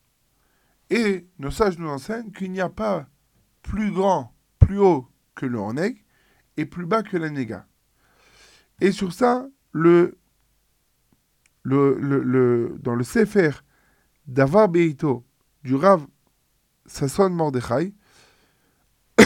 Et 0.89 1.27
nos 1.39 1.51
sages 1.51 1.77
nous 1.77 1.89
enseignent 1.89 2.31
qu'il 2.31 2.51
n'y 2.51 2.59
a 2.61 2.69
pas 2.69 3.07
plus 3.61 3.91
grand, 3.91 4.35
plus 4.59 4.79
haut 4.79 5.07
que 5.35 5.45
le 5.45 5.57
Oneg, 5.59 6.03
et 6.57 6.65
plus 6.65 6.85
bas 6.85 7.03
que 7.03 7.17
la 7.17 7.29
Nega. 7.29 7.65
Et 8.81 8.91
sur 8.91 9.13
ça, 9.13 9.47
le, 9.71 10.17
le, 11.63 11.97
le, 11.99 12.23
le- 12.23 12.75
dans 12.79 12.95
le 12.95 13.03
Sefer 13.03 13.51
d'Avar 14.27 14.67
Beito 14.69 15.25
du 15.63 15.75
Rav 15.75 16.05
Sasson 16.87 17.29
Mordechai, 17.29 17.93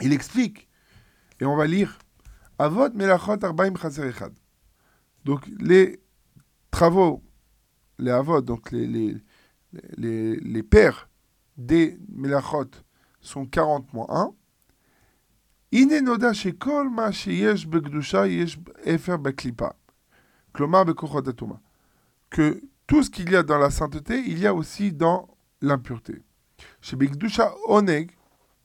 il 0.00 0.12
explique, 0.12 0.68
et 1.40 1.44
on 1.44 1.56
va 1.56 1.66
lire, 1.66 1.98
Avot 2.59 2.89
Melachot 2.93 3.43
Arbaim 3.43 3.75
Chaser 3.75 4.07
Echad. 4.07 4.33
Donc 5.25 5.47
les 5.59 5.99
travaux, 6.71 7.23
les 7.99 8.11
Avot, 8.11 8.41
donc 8.41 8.71
les, 8.71 8.87
les, 8.87 9.17
les, 9.97 10.35
les 10.37 10.63
pères 10.63 11.09
des 11.57 11.97
Melachot 12.09 12.71
sont 13.21 13.45
40 13.45 13.93
moins 13.93 14.07
1. 14.09 14.29
הנה 15.73 16.01
נודע 16.01 16.33
שכל 16.33 16.89
מה 16.89 17.11
שיש 17.11 17.65
בקדושה 17.65 18.27
יש 18.27 18.57
אפר 18.95 19.17
בקליפה. 19.17 19.67
כלומר 20.51 20.83
בכוחות 20.83 21.27
הטומאה. 21.27 21.57
Que 22.31 22.61
tout 22.87 23.03
ce 23.03 23.09
qu'il 23.09 23.31
y 23.31 23.35
a 23.35 23.43
dans 23.43 23.57
la 23.57 23.69
sainteté, 23.71 24.19
il 24.25 24.39
y 24.39 24.47
a 24.47 24.53
aussi 24.53 24.91
dans 24.91 25.27
l'impureté. 25.61 26.21
Chez 26.81 26.95
Bekdusha 26.95 27.53
Oneg, 27.67 28.11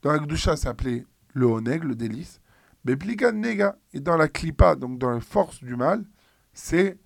dans 0.01 0.11
la 0.11 0.19
Gdusha 0.19 0.55
c'est 0.55 0.67
appelé 0.67 1.05
le 1.33 1.45
Oneg, 1.45 1.83
le 1.83 1.95
délice. 1.95 2.41
Beplika 2.84 3.32
Nega, 3.32 3.78
et 3.92 4.00
dans 4.00 4.16
la 4.16 4.28
Klipa, 4.28 4.76
donc 4.76 4.98
dans 4.98 5.10
la 5.10 5.20
force 5.20 5.62
du 5.62 5.76
mal, 5.76 6.04
c'est 6.52 6.98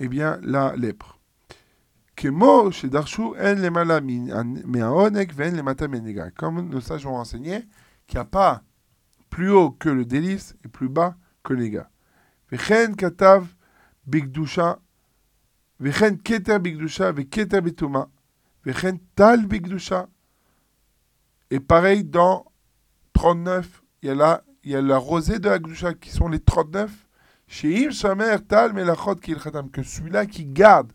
eh 0.00 0.08
bien 0.08 0.40
la 0.42 0.74
lèpre. 0.76 1.20
Kemo 2.16 2.70
chez 2.70 2.88
Darshu 2.88 3.22
en 3.22 3.54
le 3.54 3.70
mala 3.70 4.00
mais 4.00 4.30
un 4.30 4.90
Oneg 4.90 5.32
ven 5.32 5.56
le 5.56 5.62
mata 5.62 5.88
menega. 5.88 6.30
Comme 6.30 6.68
nos 6.68 6.80
sages 6.80 7.06
ont 7.06 7.16
enseigné, 7.16 7.66
qu'il 8.06 8.18
n'y 8.18 8.22
a 8.22 8.24
pas 8.24 8.62
plus 9.30 9.50
haut 9.50 9.70
que 9.70 9.88
le 9.88 10.04
délice 10.04 10.56
et 10.64 10.68
plus 10.68 10.88
bas 10.88 11.16
que 11.42 11.54
gars. 11.54 11.90
Vechen 12.50 12.94
katav 12.94 13.46
bigdusha, 14.06 14.78
vechen 15.80 16.18
keter 16.18 16.60
bigdusha, 16.60 17.10
veketer 17.12 17.60
bituma, 17.60 18.08
vechen 18.64 18.98
tal 19.16 19.46
bigdusha. 19.46 20.08
Et 21.50 21.60
pareil 21.60 22.04
dans 22.04 22.44
39, 23.12 23.82
il 24.02 24.08
y 24.08 24.10
a 24.10 24.14
là, 24.14 24.44
il 24.64 24.72
y 24.72 24.76
a 24.76 24.82
la 24.82 24.98
rosée 24.98 25.38
de 25.38 25.48
la 25.48 25.58
gdusha 25.58 25.94
qui 25.94 26.10
sont 26.10 26.28
les 26.28 26.40
39. 26.40 26.90
Sheim 27.46 27.90
shamer 27.90 28.38
tal 28.48 28.72
melachot 28.72 29.16
ki 29.16 29.34
khatam 29.34 29.70
que 29.70 29.82
celui-là 29.82 30.26
qui 30.26 30.46
garde 30.46 30.92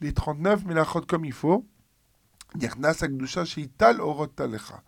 les 0.00 0.12
39 0.12 0.64
melachot 0.64 1.02
comme 1.02 1.24
il 1.24 1.32
faut. 1.32 1.66
Yernas 2.60 3.02
gdusha 3.02 3.44
shei 3.44 3.68
tal 3.68 4.00
orot 4.00 4.28
talecha 4.28 4.82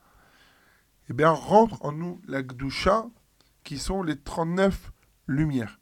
eh 1.12 1.14
bien, 1.14 1.30
rentre 1.30 1.84
en 1.84 1.92
nous 1.92 2.20
la 2.26 2.42
Gdusha, 2.42 3.06
qui 3.64 3.78
sont 3.78 4.02
les 4.02 4.18
39 4.18 4.92
lumières. 5.26 5.78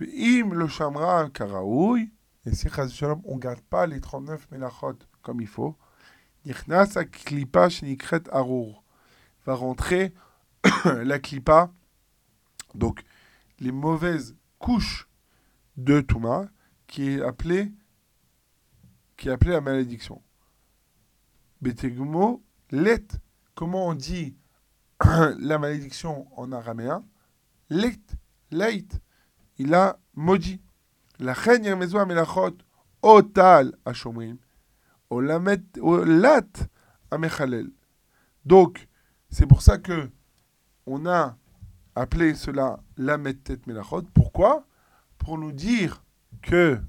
Im 0.00 0.52
le 0.52 0.68
Shamra 0.68 1.28
Karaoui, 1.30 2.10
et 2.44 2.54
si 2.54 2.68
Shalom, 2.68 3.22
on 3.24 3.36
ne 3.36 3.40
garde 3.40 3.60
pas 3.60 3.86
les 3.86 4.00
39 4.00 4.50
Melachot 4.50 4.98
comme 5.22 5.40
il 5.40 5.46
faut, 5.46 5.76
Nichnas 6.44 6.96
Klipa 7.10 7.68
Shenikret 7.68 8.22
Arur, 8.30 8.82
va 9.44 9.54
rentrer 9.54 10.12
la 10.84 11.18
Klipa, 11.18 11.72
donc 12.74 13.02
les 13.58 13.72
mauvaises 13.72 14.36
couches 14.58 15.08
de 15.76 16.00
Touma, 16.00 16.48
qui 16.86 17.10
est 17.10 17.22
appelée, 17.22 17.72
qui 19.16 19.28
est 19.28 19.44
la 19.44 19.60
malédiction. 19.60 20.22
Betegmo, 21.60 22.42
let 22.70 23.06
comment 23.54 23.88
on 23.88 23.94
dit 23.94 24.36
la 25.38 25.58
malédiction 25.58 26.26
en 26.38 26.52
araméen? 26.52 27.04
Leit, 27.70 28.00
leit, 28.50 28.86
il 29.58 29.74
a 29.74 29.98
maudit. 30.14 30.60
La 31.18 31.32
reine 31.32 31.64
Yermezo 31.64 31.98
Amelachot, 31.98 32.58
Otal 33.02 33.74
Ashomrim, 33.84 34.36
Olamet, 35.08 35.62
Olat 35.80 36.46
Amechalel. 37.10 37.70
Donc, 38.44 38.86
c'est 39.30 39.46
pour 39.46 39.62
ça 39.62 39.78
que 39.78 40.10
on 40.86 41.06
a 41.06 41.36
appelé 41.94 42.34
cela 42.34 42.80
Lamet 42.96 43.34
Tet 43.34 43.60
Melachot. 43.66 44.02
Pourquoi? 44.14 44.66
Pour 45.18 45.38
nous 45.38 45.52
dire 45.52 46.04
que 46.42 46.80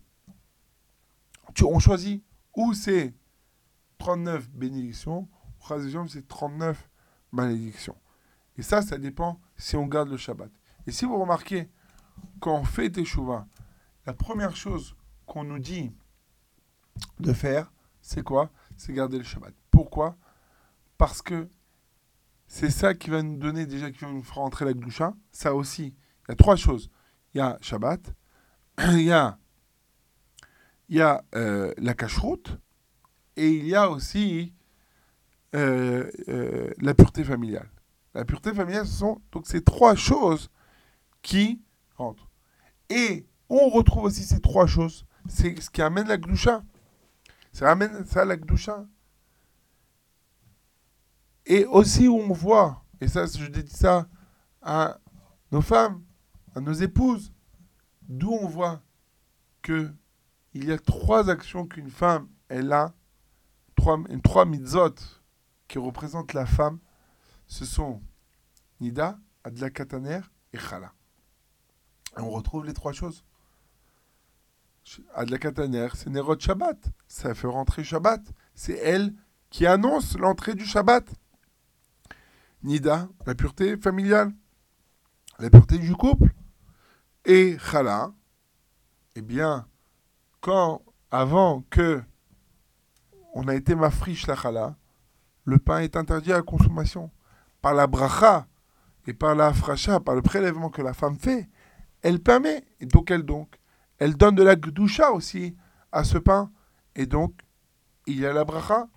tu, 1.53 1.63
on 1.63 1.79
choisit 1.79 2.23
où 2.55 2.73
c'est 2.73 3.13
39 3.97 4.49
bénédictions, 4.51 5.27
c'est 6.07 6.27
39 6.27 6.89
malédictions. 7.31 7.97
Et 8.57 8.61
ça, 8.61 8.81
ça 8.81 8.97
dépend 8.97 9.39
si 9.57 9.75
on 9.75 9.85
garde 9.87 10.09
le 10.09 10.17
Shabbat. 10.17 10.51
Et 10.85 10.91
si 10.91 11.05
vous 11.05 11.19
remarquez, 11.19 11.69
quand 12.39 12.55
on 12.55 12.63
fait 12.63 12.89
Teshuvah, 12.89 13.47
la 14.05 14.13
première 14.13 14.55
chose 14.55 14.95
qu'on 15.25 15.43
nous 15.43 15.59
dit 15.59 15.91
de 17.19 17.33
faire, 17.33 17.71
c'est 18.01 18.23
quoi? 18.23 18.49
C'est 18.77 18.93
garder 18.93 19.17
le 19.17 19.23
Shabbat. 19.23 19.53
Pourquoi? 19.71 20.15
Parce 20.97 21.21
que 21.21 21.49
c'est 22.47 22.71
ça 22.71 22.93
qui 22.93 23.09
va 23.09 23.21
nous 23.21 23.37
donner, 23.37 23.65
déjà, 23.65 23.91
qui 23.91 23.99
va 23.99 24.11
nous 24.11 24.23
faire 24.23 24.39
entrer 24.39 24.65
la 24.65 24.73
Gdusha. 24.73 25.13
Ça 25.31 25.53
aussi, 25.53 25.95
il 26.27 26.29
y 26.29 26.31
a 26.31 26.35
trois 26.35 26.55
choses. 26.55 26.89
Il 27.33 27.39
y 27.39 27.41
a 27.41 27.57
Shabbat, 27.61 28.13
il 28.93 29.01
y 29.01 29.11
a, 29.11 29.37
y 30.89 31.01
a 31.01 31.23
euh, 31.35 31.73
la 31.77 31.93
cacheroute, 31.93 32.57
et 33.35 33.49
il 33.51 33.67
y 33.67 33.75
a 33.75 33.89
aussi 33.89 34.53
euh, 35.55 36.09
euh, 36.29 36.71
la 36.79 36.93
pureté 36.93 37.23
familiale. 37.23 37.69
La 38.13 38.25
pureté 38.25 38.53
familiale, 38.53 38.87
ce 38.87 38.99
sont 38.99 39.21
donc 39.31 39.45
ces 39.45 39.63
trois 39.63 39.95
choses 39.95 40.49
qui 41.21 41.61
rentrent. 41.95 42.29
Et 42.89 43.27
on 43.49 43.69
retrouve 43.69 44.05
aussi 44.05 44.23
ces 44.23 44.39
trois 44.39 44.67
choses. 44.67 45.05
C'est 45.27 45.61
ce 45.61 45.69
qui 45.69 45.81
amène 45.81 46.07
la 46.07 46.17
gdoucha. 46.17 46.63
Ça 47.51 47.69
amène 47.69 48.05
ça 48.05 48.25
la 48.25 48.37
gdoucha. 48.37 48.85
Et 51.49 51.65
aussi 51.65 52.07
où 52.07 52.17
on 52.17 52.33
voit, 52.33 52.83
et 52.99 53.07
ça 53.07 53.25
je 53.25 53.47
dis 53.47 53.67
ça 53.69 54.07
à 54.61 54.99
nos 55.51 55.61
femmes, 55.61 56.03
à 56.55 56.59
nos 56.59 56.73
épouses, 56.73 57.31
d'où 58.01 58.31
on 58.31 58.47
voit 58.47 58.81
que 59.61 59.91
il 60.53 60.65
y 60.65 60.71
a 60.71 60.77
trois 60.77 61.29
actions 61.29 61.65
qu'une 61.65 61.89
femme 61.89 62.27
elle 62.49 62.71
a, 62.71 62.93
trois, 63.75 63.97
trois 64.23 64.45
qui 65.67 65.77
représentent 65.79 66.33
la 66.33 66.45
femme, 66.45 66.79
ce 67.47 67.65
sont 67.65 68.01
Nida, 68.79 69.17
Adla 69.43 69.69
Kataner 69.69 70.21
et 70.53 70.59
Chala. 70.59 70.93
Et 72.17 72.21
on 72.21 72.29
retrouve 72.29 72.65
les 72.65 72.73
trois 72.73 72.93
choses. 72.93 73.23
Adla 75.13 75.37
Kataner, 75.37 75.89
c'est 75.93 76.09
Nerot 76.09 76.39
Shabbat. 76.39 76.77
Ça 77.07 77.33
fait 77.33 77.47
rentrer 77.47 77.83
Shabbat. 77.83 78.21
C'est 78.55 78.77
elle 78.77 79.13
qui 79.49 79.65
annonce 79.65 80.17
l'entrée 80.17 80.55
du 80.55 80.65
Shabbat. 80.65 81.09
Nida, 82.63 83.07
la 83.25 83.35
pureté 83.35 83.77
familiale, 83.77 84.33
la 85.39 85.49
pureté 85.49 85.77
du 85.77 85.95
couple. 85.95 86.33
Et 87.25 87.57
Chala, 87.59 88.13
eh 89.15 89.21
bien, 89.21 89.67
quand, 90.41 90.81
avant 91.11 91.63
que 91.69 92.01
on 93.33 93.47
a 93.47 93.55
été 93.55 93.75
mafriche 93.75 94.27
la 94.27 94.35
chala, 94.35 94.75
le 95.43 95.59
pain 95.59 95.79
est 95.79 95.95
interdit 95.95 96.31
à 96.33 96.37
la 96.37 96.41
consommation. 96.41 97.11
Par 97.61 97.73
la 97.73 97.85
bracha 97.85 98.47
et 99.05 99.13
par 99.13 99.35
la 99.35 99.53
fracha, 99.53 99.99
par 99.99 100.15
le 100.15 100.21
prélèvement 100.21 100.69
que 100.69 100.81
la 100.81 100.93
femme 100.93 101.17
fait, 101.17 101.49
elle 102.01 102.19
permet. 102.19 102.63
Et 102.79 102.85
donc 102.85 103.11
elle 103.11 103.23
donc, 103.23 103.59
elle 103.99 104.15
donne 104.15 104.35
de 104.35 104.43
la 104.43 104.55
gdoucha 104.55 105.11
aussi 105.11 105.55
à 105.91 106.03
ce 106.03 106.17
pain. 106.17 106.51
Et 106.95 107.05
donc, 107.05 107.33
il 108.07 108.19
y 108.19 108.25
a 108.25 108.33
la 108.33 108.43
bracha. 108.43 108.87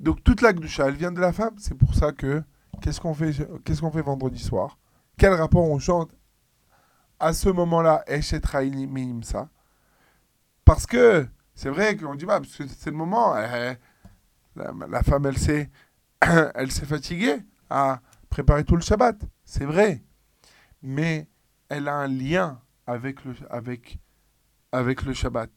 Donc 0.00 0.24
toute 0.24 0.40
la 0.40 0.54
gdoucha, 0.54 0.88
elle 0.88 0.94
vient 0.94 1.12
de 1.12 1.20
la 1.20 1.32
femme. 1.32 1.54
C'est 1.58 1.74
pour 1.74 1.94
ça 1.94 2.12
que, 2.12 2.42
qu'est-ce 2.80 3.00
qu'on 3.00 3.14
fait, 3.14 3.32
qu'est-ce 3.64 3.82
qu'on 3.82 3.90
fait 3.90 4.02
vendredi 4.02 4.42
soir? 4.42 4.78
Quel 5.18 5.34
rapport 5.34 5.70
on 5.70 5.78
chante 5.78 6.10
à 7.18 7.34
ce 7.34 7.50
moment-là, 7.50 8.02
ça 9.22 9.48
Parce 10.64 10.86
que 10.86 11.28
c'est 11.54 11.68
vrai 11.68 11.94
qu'on 11.98 12.14
dit, 12.14 12.24
bah, 12.24 12.40
parce 12.40 12.56
que 12.56 12.66
c'est 12.66 12.90
le 12.90 12.96
moment, 12.96 13.34
la, 13.34 13.76
la, 14.88 15.02
femme, 15.02 15.26
elle 15.26 15.36
s'est, 15.36 15.70
elle 16.54 16.72
s'est 16.72 16.86
fatiguée 16.86 17.36
à 17.68 18.00
préparer 18.30 18.64
tout 18.64 18.76
le 18.76 18.80
Shabbat. 18.80 19.20
C'est 19.44 19.66
vrai. 19.66 20.02
Mais 20.80 21.28
elle 21.68 21.88
a 21.88 21.96
un 21.96 22.08
lien 22.08 22.62
avec 22.86 23.22
le, 23.26 23.34
avec, 23.50 23.98
avec 24.72 25.02
le 25.02 25.12
Shabbat. 25.12 25.50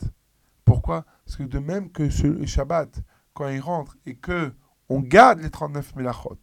Pourquoi? 0.65 1.05
Parce 1.25 1.37
que 1.37 1.43
de 1.43 1.59
même 1.59 1.89
que 1.89 2.09
ce 2.09 2.45
Shabbat, 2.45 3.01
quand 3.33 3.49
il 3.49 3.59
rentre 3.59 3.97
et 4.05 4.15
que 4.15 4.53
on 4.89 4.99
garde 4.99 5.39
les 5.39 5.49
39 5.49 5.95
melachot, 5.95 6.37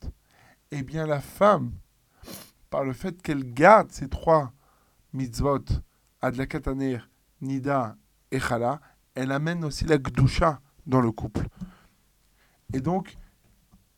eh 0.71 0.83
bien 0.83 1.07
la 1.07 1.21
femme, 1.21 1.73
par 2.69 2.85
le 2.85 2.93
fait 2.93 3.21
qu'elle 3.21 3.53
garde 3.53 3.91
ces 3.93 4.09
trois 4.09 4.53
mitzvot, 5.13 5.65
Adlakataner, 6.23 6.99
Nida 7.41 7.97
et 8.31 8.41
Chala, 8.41 8.81
elle 9.15 9.33
amène 9.33 9.65
aussi 9.65 9.85
la 9.85 9.99
gdusha 9.99 10.61
dans 10.87 11.01
le 11.01 11.11
couple. 11.11 11.47
Et 12.73 12.81
donc, 12.81 13.17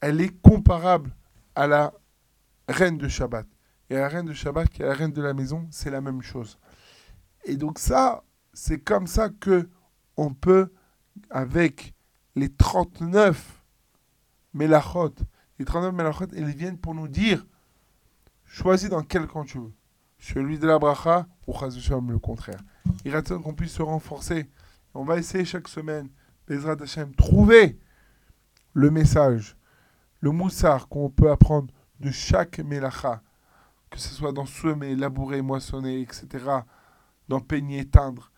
elle 0.00 0.20
est 0.20 0.40
comparable 0.40 1.14
à 1.54 1.66
la 1.66 1.92
reine 2.68 2.98
de 2.98 3.08
Shabbat. 3.08 3.46
Et 3.90 3.94
la 3.94 4.08
reine 4.08 4.26
de 4.26 4.32
Shabbat, 4.32 4.68
qui 4.68 4.82
est 4.82 4.86
la 4.86 4.94
reine 4.94 5.12
de 5.12 5.22
la 5.22 5.34
maison, 5.34 5.68
c'est 5.70 5.90
la 5.90 6.00
même 6.00 6.22
chose. 6.22 6.58
Et 7.44 7.56
donc 7.56 7.78
ça, 7.78 8.24
c'est 8.52 8.78
comme 8.78 9.06
ça 9.06 9.28
que 9.28 9.68
on 10.16 10.32
peut, 10.32 10.72
avec 11.30 11.94
les 12.34 12.48
39 12.48 13.62
melachot, 14.54 15.14
les 15.58 15.64
39 15.64 15.94
melachot, 15.94 16.26
elles 16.34 16.54
viennent 16.54 16.78
pour 16.78 16.94
nous 16.94 17.08
dire, 17.08 17.46
choisis 18.44 18.88
dans 18.88 19.02
quel 19.02 19.26
camp 19.26 19.44
tu 19.44 19.58
veux. 19.58 19.72
Celui 20.18 20.58
de 20.58 20.66
la 20.66 20.78
bracha 20.78 21.26
ou 21.46 21.52
le 21.52 22.18
contraire. 22.18 22.60
Il 23.04 23.14
attend 23.16 23.40
qu'on 23.40 23.54
puisse 23.54 23.72
se 23.72 23.82
renforcer 23.82 24.48
on 24.94 25.04
va 25.04 25.16
essayer 25.16 25.44
chaque 25.44 25.68
semaine, 25.68 26.08
Bezrat 26.46 26.76
Hashem, 26.80 27.14
trouver 27.14 27.78
le 28.74 28.90
message, 28.90 29.56
le 30.20 30.30
moussard 30.30 30.88
qu'on 30.88 31.08
peut 31.08 31.30
apprendre 31.30 31.72
de 32.00 32.10
chaque 32.10 32.58
melacha, 32.58 33.22
que 33.90 33.98
ce 33.98 34.10
soit 34.10 34.32
dans 34.32 34.46
semer, 34.46 34.94
labourer, 34.96 35.40
moissonner, 35.42 36.00
etc., 36.00 36.26
dans 37.28 37.40
peigner, 37.40 37.86
teindre. 37.86 38.30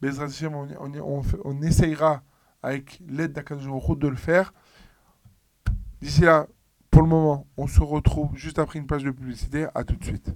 Bezrat 0.00 0.26
Hashem, 0.26 0.54
on, 0.54 1.62
essayera 1.62 2.22
avec 2.62 3.00
l'aide 3.08 3.32
d'Akadjou 3.32 3.96
de 3.96 4.08
le 4.08 4.16
faire. 4.16 4.52
D'ici 6.00 6.22
là, 6.22 6.46
pour 6.90 7.02
le 7.02 7.08
moment, 7.08 7.46
on 7.56 7.66
se 7.66 7.80
retrouve 7.80 8.36
juste 8.36 8.58
après 8.58 8.78
une 8.78 8.86
page 8.86 9.04
de 9.04 9.10
publicité. 9.10 9.66
À 9.74 9.84
tout 9.84 9.96
de 9.96 10.04
suite. 10.04 10.30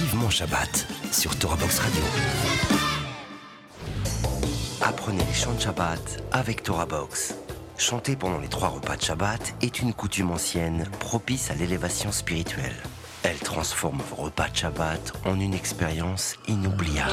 Vivement 0.00 0.30
Shabbat 0.30 0.86
sur 1.10 1.38
Torah 1.38 1.56
Box 1.56 1.78
Radio. 1.78 2.02
Apprenez 4.80 5.24
les 5.24 5.32
chants 5.32 5.54
de 5.54 5.60
Shabbat 5.60 6.24
avec 6.32 6.62
Torah 6.62 6.86
Box. 6.86 7.36
Chanter 7.76 8.16
pendant 8.16 8.38
les 8.38 8.48
trois 8.48 8.68
repas 8.68 8.96
de 8.96 9.02
Shabbat 9.02 9.54
est 9.60 9.80
une 9.80 9.92
coutume 9.92 10.30
ancienne 10.30 10.86
propice 10.98 11.50
à 11.50 11.54
l'élévation 11.54 12.12
spirituelle. 12.12 12.76
Elle 13.24 13.38
transforme 13.38 14.00
vos 14.10 14.16
repas 14.16 14.48
de 14.48 14.56
Shabbat 14.56 15.12
en 15.24 15.38
une 15.38 15.54
expérience 15.54 16.36
inoubliable. 16.48 17.12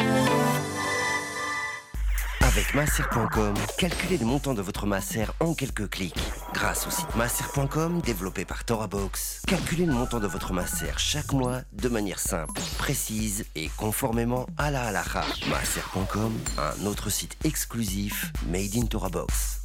Avec 2.53 2.73
masser.com, 2.75 3.53
calculez 3.77 4.17
le 4.17 4.25
montant 4.25 4.53
de 4.53 4.61
votre 4.61 4.85
masser 4.85 5.25
en 5.39 5.53
quelques 5.53 5.89
clics. 5.89 6.19
Grâce 6.53 6.85
au 6.85 6.89
site 6.89 7.15
masser.com 7.15 8.01
développé 8.01 8.43
par 8.43 8.65
TorahBox, 8.65 9.43
calculez 9.47 9.85
le 9.85 9.93
montant 9.93 10.19
de 10.19 10.27
votre 10.27 10.51
masser 10.51 10.91
chaque 10.97 11.31
mois 11.31 11.61
de 11.71 11.87
manière 11.87 12.19
simple, 12.19 12.59
précise 12.77 13.45
et 13.55 13.69
conformément 13.77 14.47
à 14.57 14.69
la 14.69 14.83
halakha. 14.87 15.23
Masser.com, 15.49 16.37
un 16.57 16.85
autre 16.87 17.09
site 17.09 17.37
exclusif 17.45 18.33
made 18.47 18.75
in 18.75 18.85
TorahBox. 18.85 19.61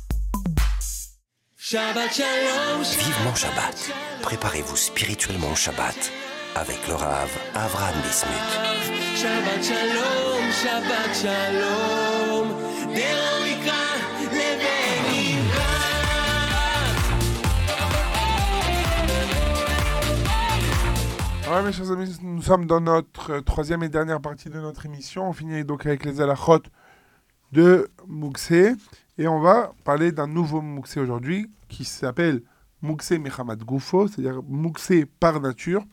Vivement 1.58 3.34
Shabbat. 3.34 3.90
Préparez-vous 4.22 4.76
spirituellement 4.76 5.50
au 5.50 5.56
Shabbat 5.56 6.12
avec 6.56 6.88
le 6.88 6.94
Rav 6.94 7.30
Avram 7.54 7.94
Bismuth. 8.02 8.32
Shabbat 9.14 9.62
Shalom, 9.62 10.50
Shabbat 10.50 11.14
Shalom, 11.14 12.48
Ouais, 21.48 21.62
mes 21.62 21.72
chers 21.72 21.92
amis, 21.92 22.18
nous 22.22 22.42
sommes 22.42 22.66
dans 22.66 22.80
notre 22.80 23.38
troisième 23.40 23.82
et 23.82 23.88
dernière 23.88 24.20
partie 24.20 24.50
de 24.50 24.58
notre 24.58 24.86
émission. 24.86 25.28
On 25.28 25.32
finit 25.32 25.64
donc 25.64 25.86
avec 25.86 26.04
les 26.04 26.20
alachot 26.20 26.62
de 27.52 27.88
Mouxé. 28.06 28.74
Et 29.18 29.28
on 29.28 29.40
va 29.40 29.72
parler 29.84 30.10
d'un 30.10 30.26
nouveau 30.26 30.60
Mouxé 30.60 31.00
aujourd'hui 31.00 31.50
qui 31.68 31.84
s'appelle 31.84 32.42
Mouxé 32.82 33.18
Mehamad 33.18 33.62
Goufo, 33.62 34.08
c'est-à-dire 34.08 34.42
Mouxé 34.42 35.06
par 35.06 35.40
nature. 35.40 35.84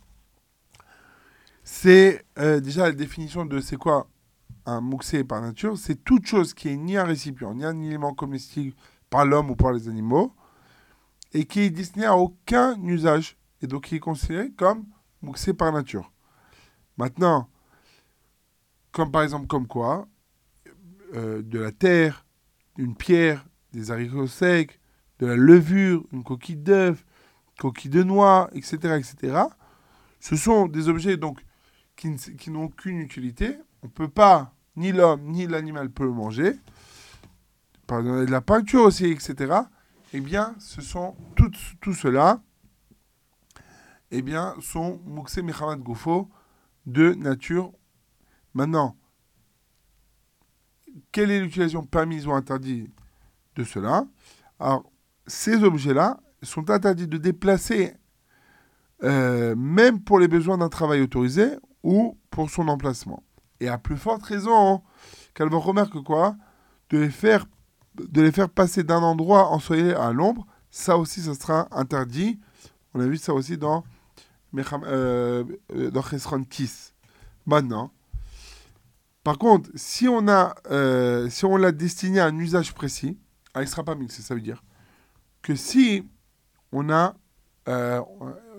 C'est 1.64 2.26
euh, 2.40 2.60
déjà 2.60 2.84
la 2.84 2.92
définition 2.92 3.46
de 3.46 3.60
c'est 3.60 3.78
quoi 3.78 4.08
un 4.66 4.82
Mouxé 4.82 5.24
par 5.24 5.42
nature. 5.42 5.78
C'est 5.78 6.04
toute 6.04 6.26
chose 6.26 6.54
qui 6.54 6.70
est 6.70 6.78
ni 6.78 6.98
un 6.98 7.04
récipient, 7.04 7.54
ni 7.54 7.66
un 7.66 7.80
élément 7.82 8.14
comestible 8.14 8.76
par 9.10 9.26
l'homme 9.26 9.50
ou 9.50 9.56
par 9.56 9.72
les 9.72 9.88
animaux, 9.88 10.34
et 11.34 11.46
qui 11.46 11.62
est 11.62 11.70
destiné 11.70 12.06
à 12.06 12.18
aucun 12.18 12.82
usage, 12.84 13.38
et 13.62 13.68
donc 13.68 13.86
qui 13.86 13.96
est 13.96 14.00
considéré 14.00 14.52
comme 14.52 14.86
Mouxé 15.22 15.54
par 15.54 15.72
nature. 15.72 16.12
Maintenant, 16.98 17.50
comme 18.92 19.12
par 19.12 19.24
exemple 19.24 19.48
comme 19.48 19.68
quoi, 19.68 20.08
euh, 21.16 21.42
de 21.42 21.60
la 21.60 21.72
terre, 21.72 22.26
une 22.78 22.96
pierre, 22.96 23.46
des 23.72 23.92
haricots 23.92 24.28
secs, 24.28 24.80
de 25.20 25.28
la 25.28 25.36
levure, 25.36 26.06
une 26.12 26.24
coquille 26.24 26.58
d'œuf, 26.58 27.06
coquille 27.60 27.92
de 27.92 28.04
noix, 28.04 28.50
etc., 28.54 28.98
etc. 28.98 29.44
Ce 30.20 30.36
sont 30.36 30.68
des 30.68 30.90
objets 30.90 31.18
donc 31.18 31.40
qui, 32.38 32.52
n'ont 32.52 32.66
aucune 32.66 33.00
utilité. 33.00 33.58
On 33.82 33.88
peut 33.88 34.08
pas, 34.08 34.54
ni 34.76 34.92
l'homme 34.92 35.24
ni 35.24 35.48
l'animal 35.48 35.90
peut 35.90 36.04
le 36.04 36.12
manger. 36.12 36.54
Par 37.88 38.04
de 38.04 38.26
la 38.26 38.42
peinture 38.42 38.84
aussi, 38.84 39.06
etc. 39.06 39.54
Eh 40.14 40.20
bien, 40.20 40.56
ce 40.60 40.82
sont 40.82 41.16
tout, 41.36 41.52
tout 41.82 41.94
cela, 41.94 42.42
eh 44.12 44.22
bien, 44.22 44.56
sont 44.62 45.02
Mouxé 45.06 45.42
Mehamad 45.42 45.80
Goufo 45.80 46.30
de 46.86 47.14
nature. 47.14 47.72
Maintenant, 48.54 48.96
quelle 51.12 51.32
est 51.32 51.42
l'utilisation 51.42 51.84
permise 51.84 52.28
ou 52.28 52.34
interdite 52.34 52.92
de 53.56 53.64
cela? 53.64 54.06
Alors, 54.60 54.84
ces 55.26 55.64
objets-là 55.64 56.20
sont 56.44 56.70
interdits 56.70 57.08
de 57.08 57.18
déplacer, 57.18 57.96
euh, 59.04 59.56
même 59.56 60.02
pour 60.02 60.20
les 60.20 60.28
besoins 60.28 60.58
d'un 60.58 60.70
travail 60.70 61.02
autorisé 61.02 61.58
ou 61.84 62.18
pour 62.30 62.50
son 62.50 62.68
emplacement. 62.68 63.24
Et 63.60 63.68
à 63.68 63.78
plus 63.78 63.98
forte 63.98 64.24
raison, 64.24 64.82
qu'elle 65.34 65.50
va 65.50 65.58
remarque 65.58 66.02
quoi? 66.04 66.36
De 66.90 66.98
les, 67.00 67.10
faire, 67.10 67.46
de 67.96 68.22
les 68.22 68.32
faire 68.32 68.50
passer 68.50 68.84
d'un 68.84 69.02
endroit 69.02 69.50
ensoleillé 69.50 69.94
à 69.94 70.12
l'ombre, 70.12 70.46
ça 70.70 70.98
aussi, 70.98 71.22
ça 71.22 71.34
sera 71.34 71.68
interdit. 71.72 72.40
On 72.94 73.00
a 73.00 73.08
vu 73.08 73.18
ça 73.18 73.34
aussi 73.34 73.58
dans, 73.58 73.84
euh, 74.56 75.44
euh, 75.76 75.92
dans 75.92 76.04
Kiss. 76.50 76.94
Maintenant, 77.46 77.92
par 79.24 79.38
contre, 79.38 79.70
si 79.76 80.08
on 80.08 80.28
a, 80.28 80.56
euh, 80.70 81.30
si 81.30 81.46
on 81.46 81.56
l'a 81.56 81.72
destiné 81.72 82.20
à 82.20 82.26
un 82.26 82.38
usage 82.38 82.74
précis, 82.74 83.18
ah, 83.54 83.62
il 83.62 83.68
sera 83.68 83.84
pas 83.84 83.96
mixé, 83.96 84.22
ça 84.22 84.36
veut 84.36 84.42
dire 84.42 84.64
que 85.42 85.56
si 85.56 86.08
on 86.72 86.90
a 86.90 87.16
euh, 87.68 88.02